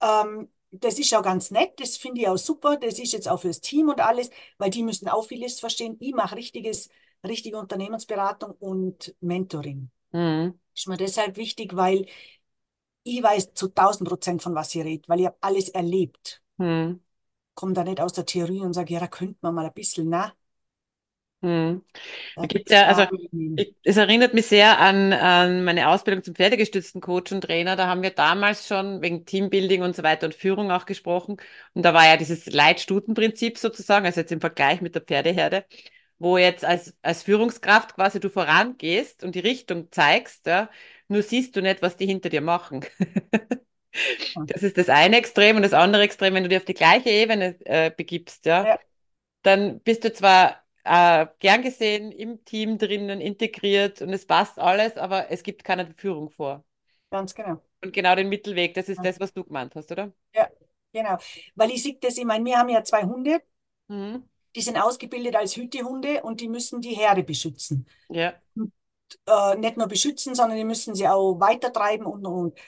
Ähm, 0.01 0.49
das 0.71 0.99
ist 0.99 1.13
auch 1.15 1.23
ganz 1.23 1.51
nett, 1.51 1.79
das 1.79 1.97
finde 1.97 2.21
ich 2.21 2.27
auch 2.27 2.37
super, 2.37 2.77
das 2.77 2.99
ist 2.99 3.13
jetzt 3.13 3.27
auch 3.27 3.41
fürs 3.41 3.61
Team 3.61 3.89
und 3.89 4.01
alles, 4.01 4.29
weil 4.57 4.69
die 4.69 4.83
müssen 4.83 5.07
auch 5.07 5.25
vieles 5.25 5.59
verstehen. 5.59 5.97
Ich 5.99 6.13
mache 6.13 6.35
richtiges, 6.35 6.89
richtige 7.25 7.57
Unternehmensberatung 7.57 8.51
und 8.59 9.15
Mentoring. 9.19 9.89
Mhm. 10.11 10.59
Ist 10.75 10.87
mir 10.87 10.97
deshalb 10.97 11.37
wichtig, 11.37 11.75
weil 11.75 12.05
ich 13.03 13.23
weiß 13.23 13.53
zu 13.53 13.69
1000 13.69 14.07
Prozent 14.07 14.41
von 14.41 14.55
was 14.55 14.73
ich 14.75 14.83
rede, 14.83 15.07
weil 15.07 15.19
ich 15.21 15.25
habe 15.25 15.37
alles 15.41 15.69
erlebt. 15.69 16.41
Mhm. 16.57 17.01
Komme 17.55 17.73
da 17.73 17.83
nicht 17.83 17.99
aus 17.99 18.13
der 18.13 18.25
Theorie 18.25 18.61
und 18.61 18.73
sage, 18.73 18.93
ja, 18.93 18.99
da 18.99 19.07
könnte 19.07 19.37
man 19.41 19.55
mal 19.55 19.65
ein 19.65 19.73
bisschen, 19.73 20.09
na, 20.09 20.33
Da 22.39 22.47
gibt 22.47 22.67
gibt's 22.67 22.71
es 22.71 22.77
ja, 22.77 22.87
also 22.87 23.05
ich, 23.55 23.75
es 23.83 23.97
erinnert 23.97 24.33
mich 24.33 24.47
sehr 24.47 24.79
an, 24.79 25.13
an 25.13 25.63
meine 25.63 25.89
Ausbildung 25.89 26.23
zum 26.23 26.35
pferdegestützten 26.35 27.01
Coach 27.01 27.31
und 27.31 27.41
Trainer. 27.41 27.75
Da 27.75 27.87
haben 27.87 28.01
wir 28.03 28.11
damals 28.11 28.67
schon 28.67 29.01
wegen 29.01 29.25
Teambuilding 29.25 29.81
und 29.83 29.95
so 29.95 30.03
weiter 30.03 30.27
und 30.27 30.35
Führung 30.35 30.71
auch 30.71 30.85
gesprochen. 30.85 31.37
Und 31.73 31.83
da 31.83 31.93
war 31.93 32.05
ja 32.07 32.17
dieses 32.17 32.45
Leitstutenprinzip 32.47 33.57
sozusagen, 33.57 34.05
also 34.05 34.21
jetzt 34.21 34.31
im 34.31 34.41
Vergleich 34.41 34.81
mit 34.81 34.95
der 34.95 35.01
Pferdeherde, 35.01 35.65
wo 36.19 36.37
jetzt 36.37 36.65
als, 36.65 36.95
als 37.01 37.23
Führungskraft 37.23 37.95
quasi 37.95 38.19
du 38.19 38.29
vorangehst 38.29 39.23
und 39.23 39.35
die 39.35 39.39
Richtung 39.39 39.91
zeigst, 39.91 40.45
ja, 40.47 40.69
nur 41.07 41.23
siehst 41.23 41.55
du 41.55 41.61
nicht, 41.61 41.81
was 41.81 41.97
die 41.97 42.05
hinter 42.07 42.29
dir 42.29 42.41
machen. 42.41 42.85
Das 44.47 44.63
ist 44.63 44.77
das 44.77 44.89
eine 44.89 45.17
Extrem 45.17 45.55
und 45.57 45.63
das 45.63 45.73
andere 45.73 46.03
Extrem, 46.03 46.33
wenn 46.33 46.43
du 46.43 46.49
dir 46.49 46.57
auf 46.57 46.65
die 46.65 46.73
gleiche 46.73 47.09
Ebene 47.09 47.57
äh, 47.65 47.91
begibst, 47.91 48.45
ja, 48.45 48.63
Ja, 48.69 48.79
dann 49.43 49.81
bist 49.81 50.03
du 50.05 50.13
zwar 50.13 50.63
äh, 50.89 51.27
gern 51.39 51.61
gesehen 51.63 52.11
im 52.11 52.43
Team 52.45 52.77
drinnen, 52.77 53.21
integriert 53.21 54.01
und 54.01 54.09
es 54.13 54.25
passt 54.27 54.59
alles, 54.59 54.97
aber 54.97 55.31
es 55.31 55.43
gibt 55.43 55.63
keine 55.63 55.93
Führung 55.95 56.29
vor. 56.31 56.65
ganz 57.11 57.33
genau. 57.33 57.61
Und 57.83 57.91
genau 57.93 58.15
den 58.15 58.29
Mittelweg, 58.29 58.73
das 58.73 58.87
ist 58.89 59.03
Ja, 59.03 59.05
das, 59.05 59.19
was 59.19 59.33
du 59.33 59.43
gemeint 59.43 59.75
hast, 59.75 59.91
oder? 59.91 60.13
ja, 60.35 60.49
genau. 60.93 61.17
Weil 61.55 61.71
ich 61.71 61.83
sehe 61.83 61.97
das, 62.01 62.17
ich 62.17 62.25
meine, 62.25 62.45
wir 62.45 62.57
haben 62.57 62.69
ja 62.69 62.83
zwei 62.83 63.03
Hunde, 63.03 63.41
Mhm. 63.89 64.23
die 64.55 64.61
sind 64.61 64.77
ausgebildet 64.77 65.35
als 65.35 65.55
Hütehunde 65.55 66.23
und 66.23 66.41
die 66.41 66.49
müssen 66.49 66.81
die 66.81 66.95
Herde 66.95 67.23
beschützen. 67.23 67.87
Ja. 68.09 68.41
Und, 68.55 68.73
äh, 69.27 69.55
nicht 69.57 69.77
nur 69.77 69.87
beschützen, 69.87 70.35
sondern 70.35 70.57
die 70.57 70.65
müssen 70.65 70.95
sie 70.95 71.07
auch 71.07 71.39
weitertreiben 71.39 72.05
und, 72.07 72.25
und, 72.27 72.59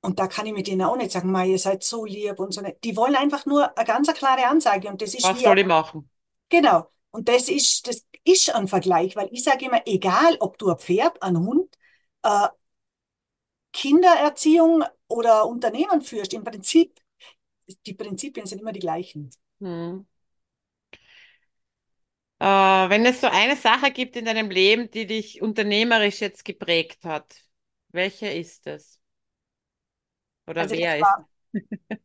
und 0.00 0.18
da 0.18 0.26
kann 0.26 0.46
ich 0.46 0.52
mit 0.52 0.66
denen 0.66 0.82
auch 0.82 0.96
nicht 0.96 1.12
sagen, 1.12 1.30
"Mei, 1.30 1.48
ihr 1.48 1.58
seid 1.58 1.82
so 1.84 2.04
lieb 2.04 2.38
und 2.40 2.52
so. 2.52 2.60
nicht." 2.60 2.82
Die 2.84 2.96
wollen 2.96 3.14
einfach 3.16 3.46
nur 3.46 3.76
eine 3.78 3.86
ganz 3.86 4.12
klare 4.14 4.46
Ansage 4.46 4.88
und 4.88 5.00
das 5.02 5.14
ist 5.14 5.24
Was 5.24 5.42
soll 5.42 5.58
ich 5.58 5.64
machen? 5.66 6.10
genau. 6.48 6.92
Und 7.12 7.28
das 7.28 7.50
ist, 7.50 7.88
das 7.88 8.06
ist 8.24 8.54
ein 8.54 8.68
Vergleich, 8.68 9.16
weil 9.16 9.30
ich 9.32 9.44
sage 9.44 9.66
immer, 9.66 9.82
egal 9.86 10.36
ob 10.40 10.58
du 10.58 10.70
ein 10.70 10.78
Pferd, 10.78 11.22
ein 11.22 11.38
Hund, 11.38 11.78
äh, 12.24 12.48
Kindererziehung 13.72 14.84
oder 15.08 15.46
Unternehmen 15.46 16.00
führst, 16.02 16.32
im 16.34 16.44
Prinzip, 16.44 17.00
die 17.86 17.94
Prinzipien 17.94 18.46
sind 18.46 18.60
immer 18.60 18.72
die 18.72 18.80
gleichen. 18.80 19.30
Mhm. 19.60 20.06
Äh, 22.40 22.44
wenn 22.46 23.06
es 23.06 23.20
so 23.20 23.28
eine 23.28 23.56
Sache 23.56 23.90
gibt 23.92 24.16
in 24.16 24.24
deinem 24.24 24.50
Leben, 24.50 24.90
die 24.90 25.06
dich 25.06 25.40
unternehmerisch 25.42 26.20
jetzt 26.20 26.44
geprägt 26.44 27.04
hat, 27.04 27.36
welche 27.90 28.28
ist 28.28 28.66
es? 28.66 29.00
Oder 30.46 30.64
Also 30.64 30.78
das 30.78 30.80
wer 30.80 30.98
ist 31.00 31.16
war, 31.16 31.28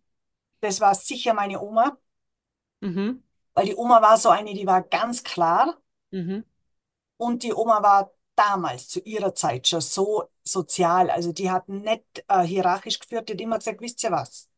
das 0.62 0.82
war 0.82 0.94
sicher 0.96 1.34
meine 1.34 1.60
Oma, 1.62 1.98
Mhm. 2.82 3.22
Weil 3.58 3.66
die 3.68 3.76
Oma 3.76 4.02
war 4.02 4.18
so 4.18 4.30
eine, 4.30 4.54
die 4.54 4.68
war 4.68 4.84
ganz 4.84 5.24
klar 5.24 5.78
Mhm. 6.12 6.44
und 7.18 7.44
die 7.44 7.54
Oma 7.54 7.82
war 7.84 8.12
damals 8.36 8.88
zu 8.90 9.00
ihrer 9.02 9.34
Zeit 9.34 9.68
schon 9.68 9.82
so 9.82 10.30
sozial. 10.44 11.10
Also 11.10 11.32
die 11.34 11.50
hat 11.50 11.68
nicht 11.70 12.04
äh, 12.28 12.44
hierarchisch 12.44 13.00
geführt, 13.00 13.30
die 13.30 13.34
hat 13.34 13.42
immer 13.42 13.58
gesagt, 13.58 13.82
wisst 13.82 14.04
ihr 14.04 14.12
was? 14.12 14.50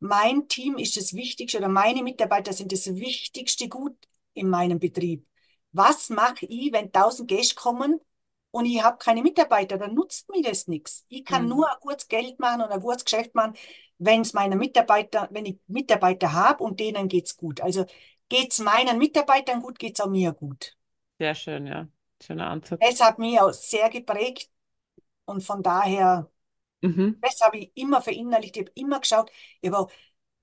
Mein 0.00 0.48
Team 0.48 0.78
ist 0.78 0.96
das 0.96 1.14
Wichtigste 1.14 1.58
oder 1.58 1.68
meine 1.68 2.02
Mitarbeiter 2.02 2.52
sind 2.52 2.72
das 2.72 2.86
wichtigste 2.96 3.68
Gut 3.68 3.96
in 4.34 4.48
meinem 4.50 4.78
Betrieb. 4.80 5.26
Was 5.72 6.10
mache 6.10 6.46
ich, 6.46 6.72
wenn 6.72 6.92
tausend 6.92 7.28
Gäste 7.28 7.54
kommen 7.56 8.00
und 8.50 8.66
ich 8.66 8.82
habe 8.82 8.98
keine 8.98 9.22
Mitarbeiter? 9.22 9.78
Dann 9.78 9.94
nutzt 9.94 10.28
mir 10.30 10.42
das 10.42 10.68
nichts. 10.68 11.04
Ich 11.08 11.24
kann 11.24 11.44
Mhm. 11.44 11.48
nur 11.48 11.70
ein 11.70 11.78
gutes 11.80 12.08
Geld 12.08 12.38
machen 12.40 12.62
und 12.62 12.70
ein 12.70 12.80
gutes 12.80 13.04
Geschäft 13.04 13.34
machen, 13.34 13.54
wenn 13.98 14.22
es 14.22 14.32
meine 14.34 14.56
Mitarbeiter, 14.56 15.28
wenn 15.32 15.46
ich 15.46 15.58
Mitarbeiter 15.68 16.32
habe 16.32 16.64
und 16.64 16.80
denen 16.80 17.08
geht's 17.08 17.36
gut. 17.36 17.60
Also 17.60 17.86
geht's 18.32 18.58
meinen 18.58 18.98
Mitarbeitern 18.98 19.62
gut, 19.62 19.78
geht's 19.78 20.00
auch 20.00 20.08
mir 20.08 20.32
gut. 20.32 20.76
Sehr 21.18 21.34
schön, 21.34 21.66
ja. 21.66 21.88
Schöner 22.22 22.48
Ansatz. 22.48 22.80
Das 22.80 23.00
hat 23.00 23.18
mich 23.18 23.40
auch 23.40 23.52
sehr 23.52 23.90
geprägt 23.90 24.50
und 25.24 25.42
von 25.42 25.62
daher, 25.62 26.30
Mhm. 26.82 27.16
das 27.20 27.40
habe 27.40 27.58
ich 27.58 27.72
immer 27.76 28.02
verinnerlicht. 28.02 28.56
Ich 28.56 28.62
habe 28.62 28.72
immer 28.74 29.00
geschaut, 29.00 29.30
ich 29.60 29.70
habe 29.70 29.92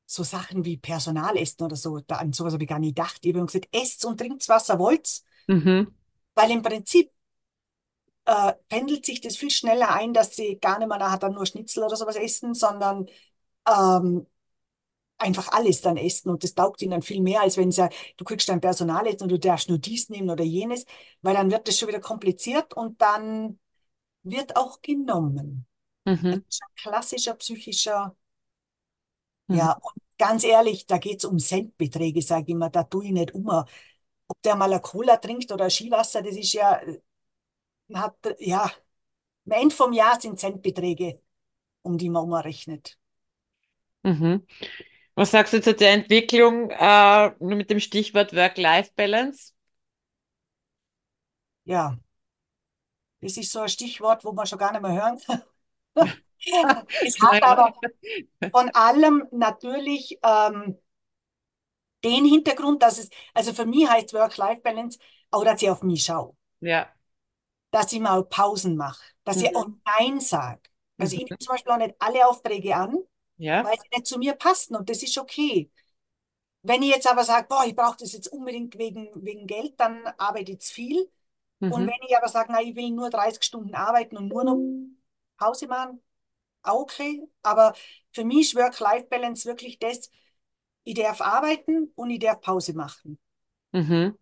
so 0.06 0.24
Sachen 0.24 0.66
wie 0.66 0.78
Personalessen 0.78 1.66
oder 1.66 1.76
so, 1.76 2.00
da, 2.00 2.16
an 2.18 2.34
sowas 2.34 2.54
habe 2.54 2.64
ich 2.64 2.70
gar 2.70 2.80
nicht 2.80 2.96
gedacht. 2.96 3.20
Ich 3.26 3.34
habe 3.36 3.46
gesagt, 3.46 3.68
esst 3.72 4.06
und 4.06 4.18
trinkt, 4.20 4.48
was 4.50 4.70
ihr 4.70 4.80
wollt, 4.80 5.22
Mhm. 5.48 5.88
weil 6.36 6.52
im 6.52 6.62
Prinzip 6.62 7.12
äh, 8.26 8.54
pendelt 8.70 9.06
sich 9.06 9.22
das 9.22 9.38
viel 9.38 9.50
schneller 9.50 9.94
ein, 9.94 10.14
dass 10.14 10.36
sie 10.36 10.60
gar 10.60 10.80
nicht 10.80 10.88
mehr 10.88 10.98
nachher 10.98 11.20
dann 11.20 11.34
nur 11.34 11.46
Schnitzel 11.46 11.84
oder 11.84 11.96
sowas 11.96 12.16
essen, 12.16 12.54
sondern 12.54 13.08
ähm, 13.68 14.28
einfach 15.20 15.50
alles 15.52 15.82
dann 15.82 15.98
essen 15.98 16.30
und 16.30 16.44
das 16.44 16.56
taugt 16.56 16.82
ihnen 16.82 16.92
dann 16.92 17.02
viel 17.02 17.22
mehr, 17.22 17.42
als 17.42 17.58
wenn 17.58 17.72
sie, 17.72 17.90
du 18.18 18.26
kriegst 18.26 18.50
dein 18.50 18.62
Personal 18.62 19.08
jetzt 19.08 19.22
und 19.22 19.30
du 19.32 19.40
darfst 19.40 19.70
nur 19.70 19.78
dies 19.80 20.10
nehmen 20.10 20.30
oder 20.30 20.44
jenes, 20.44 20.86
weil 21.22 21.36
dann 21.36 21.52
wird 21.52 21.68
das 21.68 21.78
schon 21.80 21.90
wieder 21.90 22.00
kompliziert 22.02 22.74
und 22.76 23.02
dann 23.02 23.60
wird 24.24 24.56
auch 24.58 24.82
genommen. 24.82 25.68
Das 26.30 26.40
Mhm. 26.40 26.44
ist 26.50 26.62
ein 26.64 26.76
klassischer 26.78 27.36
psychischer, 27.36 28.16
Mhm. 29.50 29.60
ja, 29.60 29.74
und 29.74 29.94
ganz 30.18 30.44
ehrlich, 30.44 30.86
da 30.86 30.98
geht 30.98 31.20
es 31.20 31.26
um 31.26 31.40
Centbeträge, 31.40 32.22
sage 32.22 32.44
ich 32.44 32.50
immer, 32.50 32.70
da 32.70 32.84
tue 32.84 33.06
ich 33.06 33.12
nicht 33.12 33.34
um. 33.34 33.48
Ob 33.50 34.42
der 34.44 34.56
mal 34.56 34.72
eine 34.72 34.82
Cola 34.82 35.18
trinkt 35.18 35.52
oder 35.52 35.66
ein 35.66 35.72
Skiwasser, 35.72 36.22
das 36.22 36.36
ist 36.38 36.54
ja, 36.54 36.82
hat, 37.94 38.18
ja, 38.40 38.64
am 39.46 39.52
Ende 39.54 39.76
vom 39.76 39.94
Jahr 39.94 40.20
sind 40.22 40.40
Centbeträge, 40.40 41.22
um 41.84 41.98
die 42.00 42.10
man 42.12 42.24
umrechnet. 42.26 42.98
Mhm. 44.04 44.44
Was 45.20 45.30
sagst 45.32 45.54
du 45.54 45.62
zu 45.62 45.76
der 45.76 45.92
Entwicklung, 45.94 46.72
äh, 46.72 47.32
nur 47.40 47.56
mit 47.56 47.70
dem 47.70 47.80
Stichwort 47.80 48.34
Work-Life-Balance? 48.36 49.52
Ja, 51.66 52.00
das 53.22 53.38
ist 53.38 53.52
so 53.52 53.60
ein 53.62 53.70
Stichwort, 53.70 54.24
wo 54.26 54.32
man 54.34 54.46
schon 54.48 54.60
gar 54.60 54.72
nicht 54.72 54.82
mehr 54.82 54.94
hören 54.94 55.20
kann. 55.26 55.42
Es 57.02 57.20
hat 57.22 57.42
aber 57.44 57.74
von 58.52 58.70
allem 58.72 59.28
natürlich 59.32 60.20
ähm, 60.24 60.78
den 62.04 62.26
Hintergrund, 62.26 62.84
dass 62.84 62.98
es, 63.00 63.10
also 63.34 63.54
für 63.54 63.66
mich 63.66 63.88
heißt 63.90 64.14
Work-Life-Balance 64.14 65.00
auch, 65.32 65.44
dass 65.46 65.62
ich 65.62 65.70
auf 65.70 65.82
mich 65.84 66.04
schaue, 66.04 66.36
Ja. 66.62 66.94
dass 67.72 67.92
ich 67.94 68.00
mal 68.00 68.24
Pausen 68.26 68.76
mache, 68.78 69.02
dass 69.24 69.42
ich 69.42 69.56
auch 69.56 69.68
Mhm. 69.68 69.82
Nein 69.86 70.20
sage. 70.20 70.62
Also 70.98 71.16
ich 71.16 71.22
Mhm. 71.22 71.30
nehme 71.30 71.38
zum 71.40 71.54
Beispiel 71.54 71.72
auch 71.72 71.78
nicht 71.78 71.96
alle 72.00 72.28
Aufträge 72.28 72.76
an, 72.76 72.98
Ja. 73.40 73.64
weil 73.64 73.78
sie 73.80 73.88
nicht 73.96 74.08
zu 74.08 74.20
mir 74.20 74.36
passen 74.36 74.76
und 74.76 74.90
das 74.90 75.04
ist 75.04 75.18
okay. 75.18 75.72
Wenn 76.64 76.84
ich 76.84 76.90
jetzt 76.92 77.08
aber 77.10 77.24
sage, 77.24 77.48
boah, 77.50 77.66
ich 77.66 77.76
brauche 77.76 77.98
das 78.00 78.14
jetzt 78.14 78.28
unbedingt 78.32 78.78
wegen, 78.78 79.10
wegen 79.26 79.48
Geld, 79.48 79.80
dann 79.80 80.06
arbeite 80.18 80.52
ich 80.54 80.60
zu 80.62 80.74
viel. 80.74 81.12
Und 81.68 81.82
Mhm. 81.82 81.88
wenn 81.88 81.96
ich 82.08 82.18
aber 82.18 82.28
sage, 82.30 82.52
nein, 82.52 82.68
ich 82.68 82.76
will 82.76 82.92
nur 82.92 83.10
30 83.12 83.44
Stunden 83.44 83.76
arbeiten 83.76 84.18
und 84.18 84.28
nur 84.30 84.44
noch 84.46 84.60
Pause 85.38 85.68
machen, 85.68 86.02
auch 86.64 86.82
okay. 86.82 87.24
Aber 87.44 87.76
für 88.14 88.26
mich 88.26 88.50
ist 88.50 88.56
Work-Life-Balance 88.56 89.46
wirklich 89.48 89.80
das, 89.80 90.12
ich 90.86 90.96
darf 90.96 91.22
arbeiten 91.22 91.92
und 91.96 92.12
ich 92.12 92.20
darf 92.20 92.42
Pause 92.42 92.74
machen. 92.74 93.20
Mhm. 93.74 94.18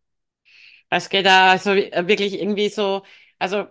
Es 0.89 1.09
geht 1.09 1.25
da 1.25 1.51
also 1.51 1.71
wirklich 1.75 2.35
irgendwie 2.41 2.69
so, 2.69 3.03
also 3.39 3.67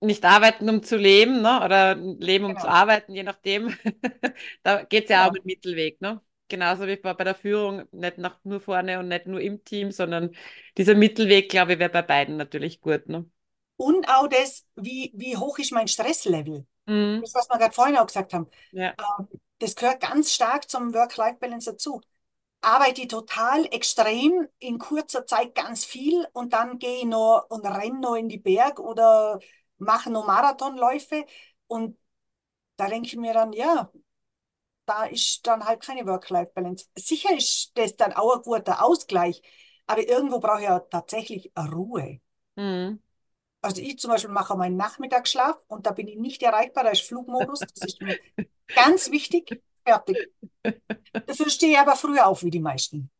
nicht 0.00 0.24
arbeiten, 0.24 0.68
um 0.70 0.82
zu 0.82 0.96
leben, 0.96 1.42
ne? 1.42 1.60
Oder 1.64 1.94
leben, 1.96 2.44
um 2.44 2.56
zu 2.58 2.66
Genau, 2.66 2.74
arbeiten, 2.74 3.14
je 3.14 3.22
nachdem. 3.22 3.76
Da 4.62 4.84
geht 4.84 5.04
es 5.04 5.10
ja 5.10 5.24
auch 5.24 5.28
um 5.28 5.34
genau. 5.34 5.42
den 5.42 5.46
Mittelweg, 5.46 6.00
ne? 6.00 6.20
Genauso 6.48 6.86
wie 6.86 6.96
bei 6.96 7.12
bei 7.14 7.24
der 7.24 7.34
Führung, 7.34 7.84
nicht 7.92 8.18
nach 8.18 8.38
nur 8.44 8.60
vorne 8.60 8.98
und 8.98 9.08
nicht 9.08 9.26
nur 9.26 9.40
im 9.40 9.64
Team, 9.64 9.90
sondern 9.92 10.30
dieser 10.78 10.94
Mittelweg, 10.94 11.50
glaube 11.50 11.74
ich, 11.74 11.78
wäre 11.78 11.90
bei 11.90 12.02
beiden 12.02 12.36
natürlich 12.36 12.80
gut, 12.80 13.08
ne? 13.08 13.28
Und 13.76 14.08
auch 14.08 14.26
das, 14.28 14.66
wie, 14.76 15.12
wie 15.14 15.36
hoch 15.36 15.58
ist 15.58 15.72
mein 15.72 15.88
Stresslevel? 15.88 16.66
Mhm. 16.86 17.22
Das, 17.22 17.34
was 17.34 17.48
wir 17.48 17.58
gerade 17.58 17.74
vorhin 17.74 17.96
auch 17.96 18.06
gesagt 18.06 18.34
haben. 18.34 18.48
Ja. 18.72 18.94
Ähm, 18.98 19.28
das 19.60 19.76
gehört 19.76 20.00
ganz 20.00 20.32
stark 20.32 20.68
zum 20.70 20.94
Work-Life-Balance 20.94 21.72
dazu. 21.72 22.00
Arbeite 22.62 23.02
ich 23.02 23.08
total 23.08 23.66
extrem 23.72 24.48
in 24.58 24.78
kurzer 24.78 25.26
Zeit 25.26 25.54
ganz 25.54 25.84
viel 25.84 26.26
und 26.32 26.52
dann 26.54 26.78
gehe 26.78 26.98
ich 27.00 27.04
noch 27.04 27.46
und 27.50 27.64
renne 27.66 28.00
noch 28.00 28.16
in 28.16 28.28
die 28.28 28.38
Berg 28.38 28.80
oder 28.80 29.40
mache 29.78 30.10
noch 30.10 30.26
Marathonläufe 30.26 31.24
und 31.66 31.98
da 32.76 32.88
denke 32.88 33.08
ich 33.08 33.16
mir 33.16 33.34
dann, 33.34 33.52
ja, 33.52 33.90
da 34.86 35.04
ist 35.04 35.46
dann 35.46 35.64
halt 35.64 35.82
keine 35.82 36.06
Work-Life-Balance. 36.06 36.86
Sicher 36.96 37.36
ist 37.36 37.72
das 37.74 37.96
dann 37.96 38.12
auch 38.12 38.36
ein 38.36 38.42
guter 38.42 38.84
Ausgleich, 38.84 39.42
aber 39.86 40.08
irgendwo 40.08 40.40
brauche 40.40 40.60
ich 40.60 40.64
ja 40.64 40.80
tatsächlich 40.80 41.52
Ruhe. 41.56 42.20
Mhm. 42.56 43.02
Also 43.60 43.82
ich 43.82 43.98
zum 43.98 44.12
Beispiel 44.12 44.30
mache 44.30 44.56
meinen 44.56 44.76
Nachmittagsschlaf 44.76 45.56
und 45.66 45.86
da 45.86 45.90
bin 45.90 46.06
ich 46.06 46.16
nicht 46.16 46.42
erreichbar, 46.42 46.84
da 46.84 46.90
ist 46.90 47.02
Flugmodus, 47.02 47.60
das 47.60 47.88
ist 47.88 48.00
mir 48.00 48.18
ganz 48.74 49.10
wichtig. 49.10 49.60
Fertig. 49.84 50.30
Dafür 51.26 51.50
stehe 51.50 51.72
ich 51.72 51.78
aber 51.78 51.96
früher 51.96 52.26
auf 52.26 52.44
wie 52.44 52.50
die 52.50 52.60
meisten. 52.60 53.10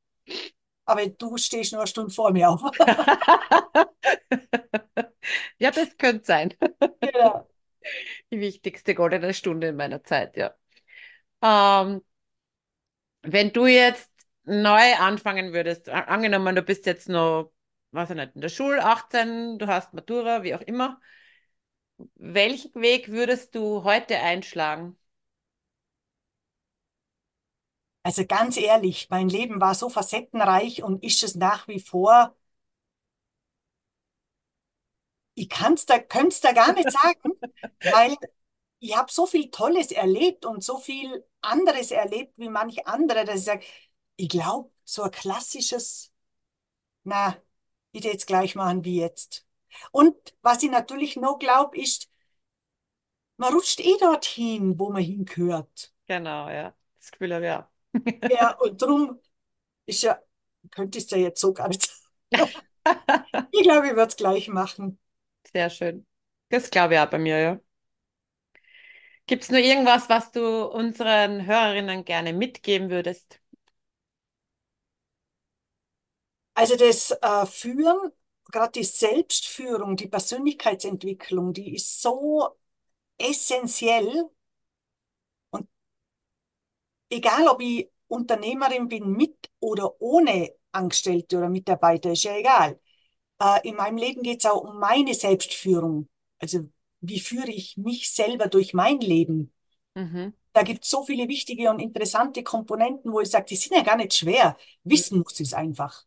Aber 0.85 1.07
du 1.07 1.37
stehst 1.37 1.73
nur 1.73 1.83
eine 1.83 1.89
Stunde 1.89 2.13
vor 2.13 2.33
mir 2.33 2.51
auf. 2.51 2.63
Ja, 5.59 5.71
das 5.71 5.97
könnte 5.99 6.25
sein. 6.25 6.55
Genau. 7.01 7.49
Die 8.33 8.41
wichtigste 8.41 8.95
goldene 8.95 9.35
Stunde 9.35 9.69
in 9.69 9.77
meiner 9.77 10.05
Zeit, 10.05 10.37
ja. 10.37 10.55
Ähm, 11.43 12.03
wenn 13.23 13.53
du 13.53 13.67
jetzt 13.67 14.11
neu 14.45 14.95
anfangen 14.99 15.53
würdest, 15.53 15.89
angenommen, 15.89 16.55
du 16.57 16.63
bist 16.63 16.87
jetzt 16.87 17.09
noch, 17.09 17.53
weiß 17.93 18.11
ich 18.11 18.17
nicht, 18.17 18.35
in 18.35 18.41
der 18.41 18.49
Schule, 18.49 18.85
18, 18.85 19.59
du 19.59 19.67
hast 19.67 19.93
Matura, 19.95 20.43
wie 20.43 20.55
auch 20.55 20.61
immer, 20.63 21.01
welchen 22.17 22.75
Weg 22.75 23.09
würdest 23.09 23.55
du 23.55 23.83
heute 23.83 24.19
einschlagen? 24.19 24.99
Also 28.03 28.25
ganz 28.27 28.57
ehrlich, 28.57 29.09
mein 29.11 29.29
Leben 29.29 29.61
war 29.61 29.75
so 29.75 29.89
facettenreich 29.89 30.83
und 30.83 31.03
ist 31.05 31.23
es 31.23 31.35
nach 31.35 31.69
wie 31.69 31.81
vor. 31.81 32.35
Ich 35.39 35.49
kann's 35.49 35.87
da, 35.87 35.99
könnte 36.01 36.29
es 36.29 36.41
da 36.41 36.53
gar 36.53 36.73
nicht 36.73 36.91
sagen, 36.91 37.33
weil 37.91 38.17
ich 38.81 38.97
habe 38.97 39.13
so 39.13 39.27
viel 39.27 39.51
Tolles 39.51 39.93
erlebt 39.93 40.45
und 40.47 40.65
so 40.65 40.79
viel 40.79 41.25
anderes 41.41 41.91
erlebt 41.93 42.35
wie 42.37 42.49
manche 42.49 42.87
andere, 42.87 43.25
dass 43.25 43.41
ich 43.41 43.45
sage, 43.45 43.67
ich 44.17 44.29
glaube, 44.29 44.71
so 44.85 45.03
ein 45.05 45.11
klassisches, 45.13 46.13
na, 47.05 47.37
ich 47.93 48.05
jetzt 48.05 48.27
gleich 48.27 48.55
machen 48.57 48.85
wie 48.85 49.01
jetzt. 49.01 49.47
Und 49.93 50.17
was 50.43 50.63
ich 50.63 50.71
natürlich 50.71 51.17
noch 51.17 51.39
glaube, 51.39 51.79
ist, 51.79 52.11
man 53.37 53.53
rutscht 53.55 53.81
eh 53.81 53.97
dorthin, 53.99 54.79
wo 54.79 54.91
man 54.91 55.03
hingehört. 55.03 55.93
Genau, 56.07 56.49
ja. 56.49 56.75
Das 57.01 57.11
Gefühl 57.13 57.35
habe 57.35 57.47
ich 57.47 57.53
auch. 57.53 57.65
Ja, 58.31 58.53
und 58.59 58.81
darum 58.83 59.21
ist 59.87 60.03
ja, 60.03 60.21
könnte 60.71 60.99
ich 60.99 61.05
es 61.05 61.11
ja 61.11 61.19
jetzt 61.19 61.41
so 61.41 61.53
gar 61.53 61.69
nicht 61.69 61.83
sagen. 62.33 62.53
Ich 63.51 63.63
glaube, 63.63 63.87
ich 63.89 63.93
würde 63.95 64.09
es 64.09 64.17
gleich 64.17 64.49
machen. 64.49 64.99
Sehr 65.53 65.69
schön. 65.71 66.07
Das 66.51 66.71
glaube 66.71 66.95
ich 66.95 67.01
auch 67.01 67.11
bei 67.11 67.19
mir, 67.19 67.39
ja. 67.41 67.61
Gibt 69.27 69.45
es 69.45 69.51
nur 69.51 69.61
irgendwas, 69.61 70.09
was 70.09 70.33
du 70.33 70.65
unseren 70.67 71.47
Hörerinnen 71.47 72.05
gerne 72.05 72.33
mitgeben 72.33 72.91
würdest? 72.91 73.41
Also 76.55 76.77
das 76.77 77.13
äh, 77.23 77.47
Führen, 77.47 78.13
gerade 78.51 78.73
die 78.73 78.85
Selbstführung, 78.85 79.97
die 79.97 80.09
Persönlichkeitsentwicklung, 80.09 81.53
die 81.53 81.75
ist 81.77 82.03
so 82.03 82.49
essentiell. 83.19 84.31
Und 85.53 85.69
egal, 87.11 87.49
ob 87.49 87.61
ich 87.63 87.91
Unternehmerin 88.09 88.89
bin 88.89 89.13
mit 89.13 89.51
oder 89.61 90.01
ohne 90.01 90.53
Angestellte 90.73 91.39
oder 91.39 91.49
Mitarbeiter, 91.51 92.13
ist 92.13 92.25
ja 92.25 92.37
egal. 92.37 92.81
Äh, 93.41 93.69
in 93.69 93.77
meinem 93.77 93.97
Leben 93.97 94.23
geht 94.23 94.45
es 94.45 94.51
auch 94.51 94.63
um 94.63 94.79
meine 94.79 95.15
Selbstführung. 95.15 96.09
Also 96.39 96.69
wie 97.01 97.21
führe 97.21 97.51
ich 97.51 97.77
mich 97.77 98.13
selber 98.13 98.49
durch 98.49 98.75
mein 98.75 99.01
Leben? 99.01 99.53
Mhm. 99.95 100.35
Da 100.53 100.63
gibt 100.63 100.85
es 100.85 100.91
so 100.91 101.05
viele 101.05 101.29
wichtige 101.29 101.71
und 101.71 101.79
interessante 101.79 102.43
Komponenten, 102.43 103.13
wo 103.13 103.21
ich 103.21 103.31
sage, 103.31 103.47
die 103.47 103.57
sind 103.57 103.77
ja 103.77 103.83
gar 103.83 103.97
nicht 103.97 104.15
schwer. 104.15 104.57
Wissen 104.83 105.21
muss 105.21 105.39
ich 105.39 105.49
es 105.49 105.55
einfach. 105.55 106.05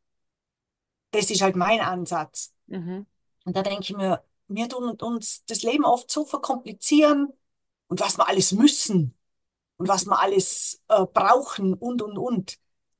Das 1.11 1.29
ist 1.29 1.41
halt 1.41 1.55
mein 1.55 1.79
Ansatz. 1.79 2.53
Mhm. 2.67 3.05
Und 3.45 3.55
da 3.55 3.63
denke 3.63 3.83
ich 3.83 3.95
mir, 3.95 4.23
wir 4.47 4.69
tun 4.69 4.89
uns 4.89 5.45
das 5.45 5.63
Leben 5.63 5.85
oft 5.85 6.11
so 6.11 6.25
verkomplizieren 6.25 7.31
und 7.87 7.99
was 7.99 8.17
wir 8.17 8.27
alles 8.27 8.51
müssen 8.51 9.17
und 9.77 9.87
was 9.87 10.05
wir 10.05 10.19
alles 10.19 10.81
äh, 10.89 11.05
brauchen 11.05 11.73
und, 11.73 12.01
und, 12.01 12.17
und. 12.17 12.57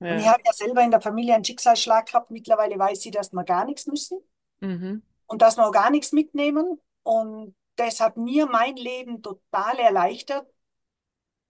Und 0.09 0.17
ich 0.17 0.25
Ja. 0.25 0.33
habe 0.33 0.43
ja 0.45 0.53
selber 0.53 0.83
in 0.83 0.91
der 0.91 1.01
Familie 1.01 1.35
einen 1.35 1.45
Schicksalsschlag 1.45 2.07
gehabt. 2.07 2.31
Mittlerweile 2.31 2.77
weiß 2.77 3.05
ich, 3.05 3.11
dass 3.11 3.31
wir 3.33 3.43
gar 3.43 3.65
nichts 3.65 3.85
müssen 3.87 4.19
Mhm. 4.61 5.03
und 5.27 5.41
dass 5.41 5.57
wir 5.57 5.67
auch 5.67 5.71
gar 5.71 5.89
nichts 5.91 6.11
mitnehmen. 6.11 6.79
Und 7.03 7.55
das 7.75 7.99
hat 7.99 8.17
mir 8.17 8.45
mein 8.47 8.75
Leben 8.75 9.21
total 9.21 9.79
erleichtert 9.79 10.47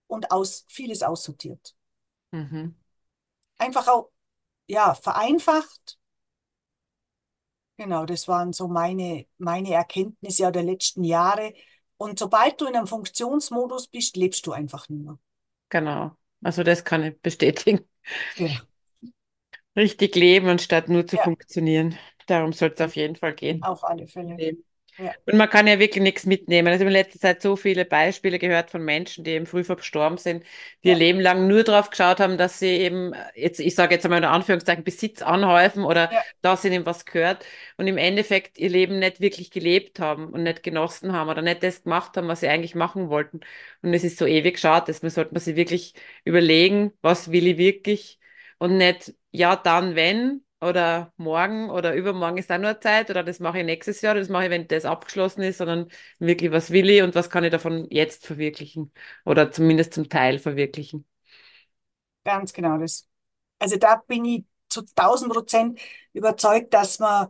und 0.06 0.30
aus, 0.30 0.64
vieles 0.68 1.02
aussortiert. 1.02 1.74
Mhm. 2.32 2.76
Einfach 3.58 3.88
auch, 3.88 4.10
ja, 4.66 4.94
vereinfacht. 4.94 5.98
Genau, 7.78 8.04
das 8.06 8.28
waren 8.28 8.52
so 8.52 8.68
meine, 8.68 9.26
meine 9.38 9.72
Erkenntnisse 9.72 10.52
der 10.52 10.62
letzten 10.62 11.04
Jahre. 11.04 11.54
Und 11.96 12.18
sobald 12.18 12.60
du 12.60 12.66
in 12.66 12.76
einem 12.76 12.86
Funktionsmodus 12.86 13.88
bist, 13.88 14.16
lebst 14.16 14.46
du 14.46 14.52
einfach 14.52 14.88
nicht 14.88 15.04
mehr. 15.04 15.18
Genau. 15.68 16.16
Also 16.42 16.62
das 16.62 16.84
kann 16.84 17.02
ich 17.04 17.20
bestätigen. 17.20 17.88
Ja, 18.36 18.66
Richtig 19.76 20.14
leben, 20.16 20.48
anstatt 20.48 20.88
nur 20.88 21.06
zu 21.06 21.16
ja, 21.16 21.18
funktionieren. 21.18 21.98
Darum 22.26 22.52
soll 22.52 22.72
es 22.74 22.80
auf 22.80 22.96
jeden 22.96 23.16
Fall 23.16 23.34
gehen. 23.34 23.68
auf 23.68 23.82
alle 23.84 24.06
Fälle. 24.06 24.38
Leben. 24.38 24.64
Ja. 24.98 25.12
Und 25.24 25.38
man 25.38 25.48
kann 25.48 25.66
ja 25.66 25.78
wirklich 25.78 26.02
nichts 26.02 26.26
mitnehmen. 26.26 26.68
Also 26.68 26.82
ich 26.84 26.86
habe 26.86 26.90
in 26.90 27.04
letzter 27.04 27.18
Zeit 27.18 27.40
so 27.40 27.56
viele 27.56 27.86
Beispiele 27.86 28.38
gehört 28.38 28.70
von 28.70 28.84
Menschen, 28.84 29.24
die 29.24 29.30
eben 29.30 29.46
früh 29.46 29.64
verstorben 29.64 30.18
sind, 30.18 30.44
die 30.84 30.88
ja. 30.88 30.94
ihr 30.94 30.98
Leben 30.98 31.20
lang 31.20 31.46
nur 31.48 31.64
darauf 31.64 31.88
geschaut 31.88 32.20
haben, 32.20 32.36
dass 32.36 32.58
sie 32.58 32.68
eben, 32.68 33.14
jetzt, 33.34 33.58
ich 33.58 33.74
sage 33.74 33.94
jetzt 33.94 34.04
einmal 34.04 34.18
in 34.18 34.26
Anführungszeichen, 34.26 34.84
Besitz 34.84 35.22
anhäufen 35.22 35.84
oder 35.84 36.12
ja. 36.12 36.22
dass 36.42 36.64
ihnen 36.64 36.84
was 36.84 37.06
gehört 37.06 37.46
und 37.78 37.86
im 37.86 37.96
Endeffekt 37.96 38.58
ihr 38.58 38.68
Leben 38.68 38.98
nicht 38.98 39.20
wirklich 39.20 39.50
gelebt 39.50 39.98
haben 39.98 40.28
und 40.28 40.42
nicht 40.42 40.62
genossen 40.62 41.12
haben 41.12 41.30
oder 41.30 41.40
nicht 41.40 41.62
das 41.62 41.84
gemacht 41.84 42.16
haben, 42.16 42.28
was 42.28 42.40
sie 42.40 42.48
eigentlich 42.48 42.74
machen 42.74 43.08
wollten. 43.08 43.40
Und 43.80 43.94
es 43.94 44.04
ist 44.04 44.18
so 44.18 44.26
ewig 44.26 44.58
schade, 44.58 44.86
dass 44.86 45.02
man 45.02 45.10
sollte 45.10 45.32
man 45.32 45.40
sich 45.40 45.56
wirklich 45.56 45.94
überlegen, 46.24 46.92
was 47.00 47.32
will 47.32 47.46
ich 47.46 47.56
wirklich 47.56 48.18
und 48.58 48.76
nicht, 48.76 49.14
ja, 49.30 49.56
dann, 49.56 49.96
wenn, 49.96 50.42
oder 50.62 51.12
morgen 51.16 51.70
oder 51.70 51.94
übermorgen 51.94 52.38
ist 52.38 52.50
auch 52.52 52.58
nur 52.58 52.80
Zeit 52.80 53.10
oder 53.10 53.24
das 53.24 53.40
mache 53.40 53.58
ich 53.58 53.64
nächstes 53.64 54.00
Jahr 54.00 54.12
oder 54.12 54.20
das 54.20 54.28
mache 54.28 54.44
ich, 54.44 54.50
wenn 54.50 54.68
das 54.68 54.84
abgeschlossen 54.84 55.42
ist, 55.42 55.58
sondern 55.58 55.88
wirklich, 56.20 56.52
was 56.52 56.70
will 56.70 56.88
ich 56.88 57.02
und 57.02 57.14
was 57.14 57.30
kann 57.30 57.44
ich 57.44 57.50
davon 57.50 57.88
jetzt 57.90 58.26
verwirklichen 58.26 58.92
oder 59.24 59.50
zumindest 59.50 59.94
zum 59.94 60.08
Teil 60.08 60.38
verwirklichen. 60.38 61.04
Ganz 62.24 62.52
genau 62.52 62.78
das. 62.78 63.08
Also 63.58 63.76
da 63.76 63.96
bin 64.06 64.24
ich 64.24 64.44
zu 64.68 64.84
1000 64.84 65.32
Prozent 65.32 65.80
überzeugt, 66.12 66.72
dass 66.72 67.00
man 67.00 67.28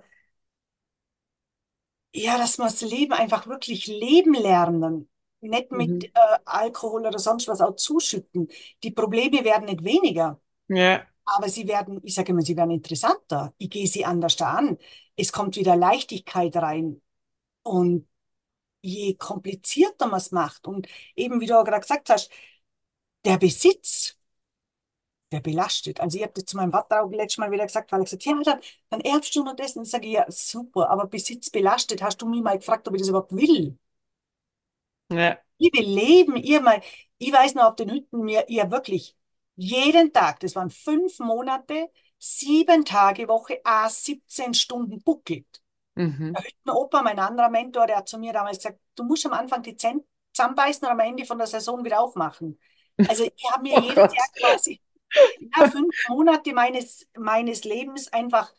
ja, 2.14 2.36
dass 2.36 2.58
man 2.58 2.68
das 2.68 2.82
Leben 2.82 3.12
einfach 3.12 3.46
wirklich 3.46 3.86
leben 3.86 4.34
lernen, 4.34 5.08
nicht 5.40 5.72
mit 5.72 5.90
mhm. 5.90 6.00
äh, 6.02 6.38
Alkohol 6.44 7.06
oder 7.06 7.18
sonst 7.18 7.48
was 7.48 7.60
auch 7.60 7.74
zuschütten. 7.76 8.48
Die 8.82 8.90
Probleme 8.90 9.44
werden 9.44 9.64
nicht 9.64 9.82
weniger. 9.82 10.38
Ja. 10.68 11.06
Aber 11.24 11.48
sie 11.48 11.68
werden, 11.68 12.00
ich 12.04 12.14
sage 12.14 12.32
immer, 12.32 12.42
sie 12.42 12.56
werden 12.56 12.70
interessanter. 12.70 13.54
Ich 13.58 13.70
gehe 13.70 13.86
sie 13.86 14.04
anders 14.04 14.36
da 14.36 14.52
an. 14.54 14.78
Es 15.16 15.32
kommt 15.32 15.56
wieder 15.56 15.76
Leichtigkeit 15.76 16.56
rein. 16.56 17.00
Und 17.62 18.08
je 18.82 19.14
komplizierter 19.16 20.06
man 20.08 20.18
es 20.18 20.32
macht 20.32 20.66
und 20.66 20.88
eben, 21.16 21.40
wie 21.40 21.46
du 21.46 21.58
auch 21.58 21.64
gerade 21.64 21.80
gesagt 21.80 22.10
hast, 22.10 22.30
der 23.24 23.38
Besitz, 23.38 24.16
der 25.32 25.40
belastet. 25.40 26.00
Also 26.00 26.16
ich 26.18 26.22
habe 26.24 26.34
das 26.34 26.44
zu 26.44 26.56
meinem 26.56 26.72
Vater 26.72 27.02
auch 27.02 27.10
letztes 27.10 27.38
Mal 27.38 27.50
wieder 27.50 27.66
gesagt, 27.66 27.90
weil 27.92 28.00
er 28.00 28.04
gesagt 28.04 28.24
ja, 28.24 28.34
dann, 28.44 28.60
dann 28.90 29.00
erbst 29.00 29.34
du 29.34 29.42
nur 29.44 29.54
das. 29.54 29.76
Und 29.76 29.84
ich 29.84 29.90
sage, 29.90 30.06
ja, 30.08 30.24
super, 30.28 30.90
aber 30.90 31.06
Besitz 31.06 31.50
belastet. 31.50 32.02
Hast 32.02 32.20
du 32.22 32.28
mich 32.28 32.42
mal 32.42 32.58
gefragt, 32.58 32.86
ob 32.88 32.94
ich 32.94 33.00
das 33.00 33.08
überhaupt 33.08 33.32
will? 33.34 33.78
Ja. 35.10 35.38
Ich 35.58 35.72
will 35.72 35.86
leben, 35.86 36.36
ihr 36.36 36.60
mal, 36.60 36.80
ich 37.18 37.32
weiß 37.32 37.54
noch 37.54 37.64
auf 37.64 37.76
den 37.76 37.90
Hütten, 37.90 38.24
mir, 38.24 38.48
ihr 38.48 38.70
wirklich 38.70 39.16
jeden 39.62 40.12
Tag, 40.12 40.40
das 40.40 40.56
waren 40.56 40.70
fünf 40.70 41.18
Monate, 41.20 41.88
sieben 42.18 42.84
Tage 42.84 43.28
Woche, 43.28 43.60
a 43.64 43.88
17 43.88 44.54
Stunden 44.54 45.02
buckelt. 45.02 45.62
Mhm. 45.94 46.32
Der 46.34 46.42
Hüttenopa, 46.44 47.02
mein 47.02 47.18
anderer 47.18 47.48
Mentor, 47.48 47.86
der 47.86 47.98
hat 47.98 48.08
zu 48.08 48.18
mir 48.18 48.32
damals 48.32 48.58
gesagt, 48.58 48.80
du 48.94 49.04
musst 49.04 49.26
am 49.26 49.32
Anfang 49.32 49.62
die 49.62 49.76
Zähne 49.76 50.02
zusammenbeißen 50.32 50.86
und 50.86 50.92
am 50.92 51.00
Ende 51.00 51.24
von 51.24 51.38
der 51.38 51.46
Saison 51.46 51.84
wieder 51.84 52.00
aufmachen. 52.00 52.58
Also 53.08 53.24
ich 53.24 53.50
habe 53.50 53.62
mir 53.62 53.76
oh 53.76 53.80
jedes 53.80 53.94
Gott. 53.94 54.14
Jahr 54.16 54.28
quasi 54.38 54.80
ja, 55.56 55.70
fünf 55.70 55.94
Monate 56.08 56.52
meines, 56.52 57.06
meines 57.16 57.64
Lebens 57.64 58.12
einfach 58.12 58.52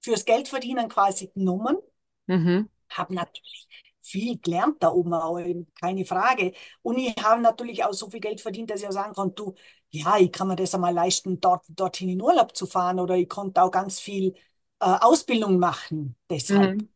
fürs 0.00 0.24
Geldverdienen 0.24 0.88
quasi 0.88 1.28
genommen. 1.34 1.78
Mhm. 2.26 2.68
Habe 2.90 3.14
natürlich 3.14 3.68
viel 4.02 4.38
gelernt 4.38 4.82
da 4.82 4.90
oben 4.90 5.14
auch, 5.14 5.40
keine 5.80 6.04
Frage. 6.04 6.52
Und 6.82 6.98
ich 6.98 7.14
habe 7.22 7.42
natürlich 7.42 7.84
auch 7.84 7.92
so 7.92 8.08
viel 8.08 8.20
Geld 8.20 8.40
verdient, 8.40 8.70
dass 8.70 8.80
ich 8.80 8.88
auch 8.88 8.92
sagen 8.92 9.14
kann, 9.14 9.34
du, 9.34 9.54
ja, 10.00 10.18
ich 10.18 10.32
kann 10.32 10.48
mir 10.48 10.56
das 10.56 10.74
einmal 10.74 10.94
leisten, 10.94 11.40
dort, 11.40 11.64
dorthin 11.68 12.08
in 12.08 12.22
Urlaub 12.22 12.56
zu 12.56 12.66
fahren 12.66 13.00
oder 13.00 13.16
ich 13.16 13.28
konnte 13.28 13.62
auch 13.62 13.70
ganz 13.70 14.00
viel 14.00 14.34
äh, 14.80 14.98
Ausbildung 15.00 15.58
machen 15.58 16.16
deshalb. 16.30 16.82
Mhm. 16.82 16.88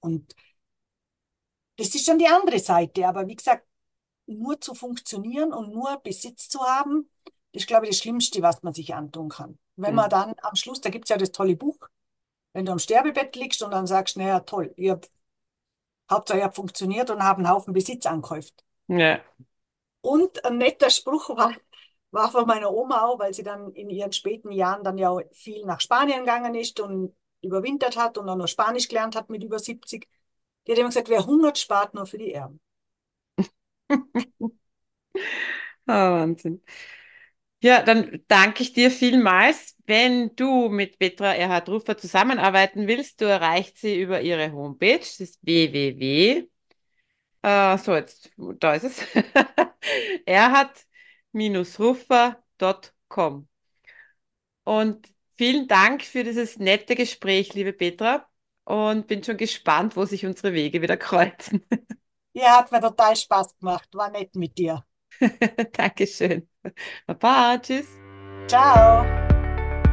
Und 0.00 0.34
das 1.76 1.94
ist 1.94 2.06
schon 2.06 2.18
die 2.18 2.26
andere 2.26 2.58
Seite. 2.58 3.06
Aber 3.06 3.26
wie 3.26 3.36
gesagt, 3.36 3.66
nur 4.26 4.60
zu 4.60 4.74
funktionieren 4.74 5.52
und 5.52 5.72
nur 5.72 5.98
Besitz 6.02 6.48
zu 6.48 6.60
haben, 6.60 7.08
das 7.52 7.62
ist, 7.62 7.66
glaube 7.66 7.86
ich, 7.86 7.90
das 7.90 7.98
Schlimmste, 7.98 8.42
was 8.42 8.62
man 8.62 8.72
sich 8.72 8.94
antun 8.94 9.28
kann. 9.28 9.58
Wenn 9.76 9.90
mhm. 9.90 9.96
man 9.96 10.10
dann 10.10 10.34
am 10.42 10.56
Schluss, 10.56 10.80
da 10.80 10.90
gibt 10.90 11.06
es 11.06 11.10
ja 11.10 11.16
das 11.16 11.32
tolle 11.32 11.56
Buch, 11.56 11.78
wenn 12.52 12.66
du 12.66 12.72
am 12.72 12.78
Sterbebett 12.78 13.34
liegst 13.36 13.62
und 13.62 13.70
dann 13.70 13.86
sagst, 13.86 14.16
naja, 14.16 14.40
toll, 14.40 14.72
ihr 14.76 14.92
habt, 14.92 15.10
Hauptsache 16.10 16.38
ihr 16.38 16.44
habt 16.44 16.56
funktioniert 16.56 17.10
und 17.10 17.22
haben 17.22 17.44
einen 17.44 17.54
Haufen 17.54 17.72
Besitz 17.72 18.06
angehäuft. 18.06 18.64
Ja. 18.88 19.20
Und 20.02 20.44
ein 20.44 20.58
netter 20.58 20.90
Spruch 20.90 21.30
war, 21.30 21.54
war 22.12 22.30
von 22.30 22.46
meiner 22.46 22.72
Oma 22.72 23.04
auch, 23.06 23.18
weil 23.18 23.34
sie 23.34 23.42
dann 23.42 23.72
in 23.74 23.90
ihren 23.90 24.12
späten 24.12 24.52
Jahren 24.52 24.84
dann 24.84 24.98
ja 24.98 25.16
viel 25.32 25.64
nach 25.66 25.80
Spanien 25.80 26.20
gegangen 26.20 26.54
ist 26.54 26.80
und 26.80 27.14
überwintert 27.42 27.96
hat 27.96 28.18
und 28.18 28.26
dann 28.28 28.38
noch 28.38 28.48
Spanisch 28.48 28.88
gelernt 28.88 29.16
hat 29.16 29.30
mit 29.30 29.42
über 29.44 29.58
70. 29.58 30.08
Die 30.66 30.72
hat 30.72 30.78
immer 30.78 30.88
gesagt, 30.90 31.08
wer 31.08 31.26
hungert, 31.26 31.58
spart 31.58 31.94
nur 31.94 32.06
für 32.06 32.18
die 32.18 32.32
Erben. 32.34 32.60
oh, 34.40 34.50
Wahnsinn. 35.86 36.62
Ja, 37.62 37.82
dann 37.82 38.22
danke 38.28 38.62
ich 38.62 38.72
dir 38.72 38.90
vielmals. 38.90 39.76
Wenn 39.86 40.34
du 40.36 40.68
mit 40.68 40.98
Petra 40.98 41.34
Erhard 41.34 41.68
Rufer 41.68 41.96
zusammenarbeiten 41.96 42.88
willst, 42.88 43.20
du 43.20 43.24
erreichst 43.26 43.78
sie 43.78 44.00
über 44.00 44.20
ihre 44.20 44.52
Homepage, 44.52 44.98
das 44.98 45.20
ist 45.20 45.38
www. 45.44 46.48
Äh, 47.42 47.78
so, 47.78 47.94
jetzt, 47.94 48.30
da 48.60 48.74
ist 48.74 48.84
es. 48.84 49.02
Erhard 50.26 50.70
ruffer.com. 51.34 53.48
Und 54.64 55.08
vielen 55.36 55.68
Dank 55.68 56.02
für 56.02 56.24
dieses 56.24 56.58
nette 56.58 56.94
Gespräch, 56.94 57.54
liebe 57.54 57.72
Petra. 57.72 58.28
Und 58.64 59.08
bin 59.08 59.24
schon 59.24 59.36
gespannt, 59.36 59.96
wo 59.96 60.04
sich 60.04 60.24
unsere 60.24 60.52
Wege 60.52 60.82
wieder 60.82 60.96
kreuzen. 60.96 61.64
Ja, 62.34 62.60
hat 62.60 62.72
mir 62.72 62.80
total 62.80 63.14
Spaß 63.14 63.58
gemacht. 63.58 63.90
War 63.92 64.10
nett 64.10 64.34
mit 64.36 64.56
dir. 64.56 64.82
Dankeschön. 65.72 66.48
Baba, 67.06 67.58
tschüss. 67.58 67.88
Ciao. 68.46 69.04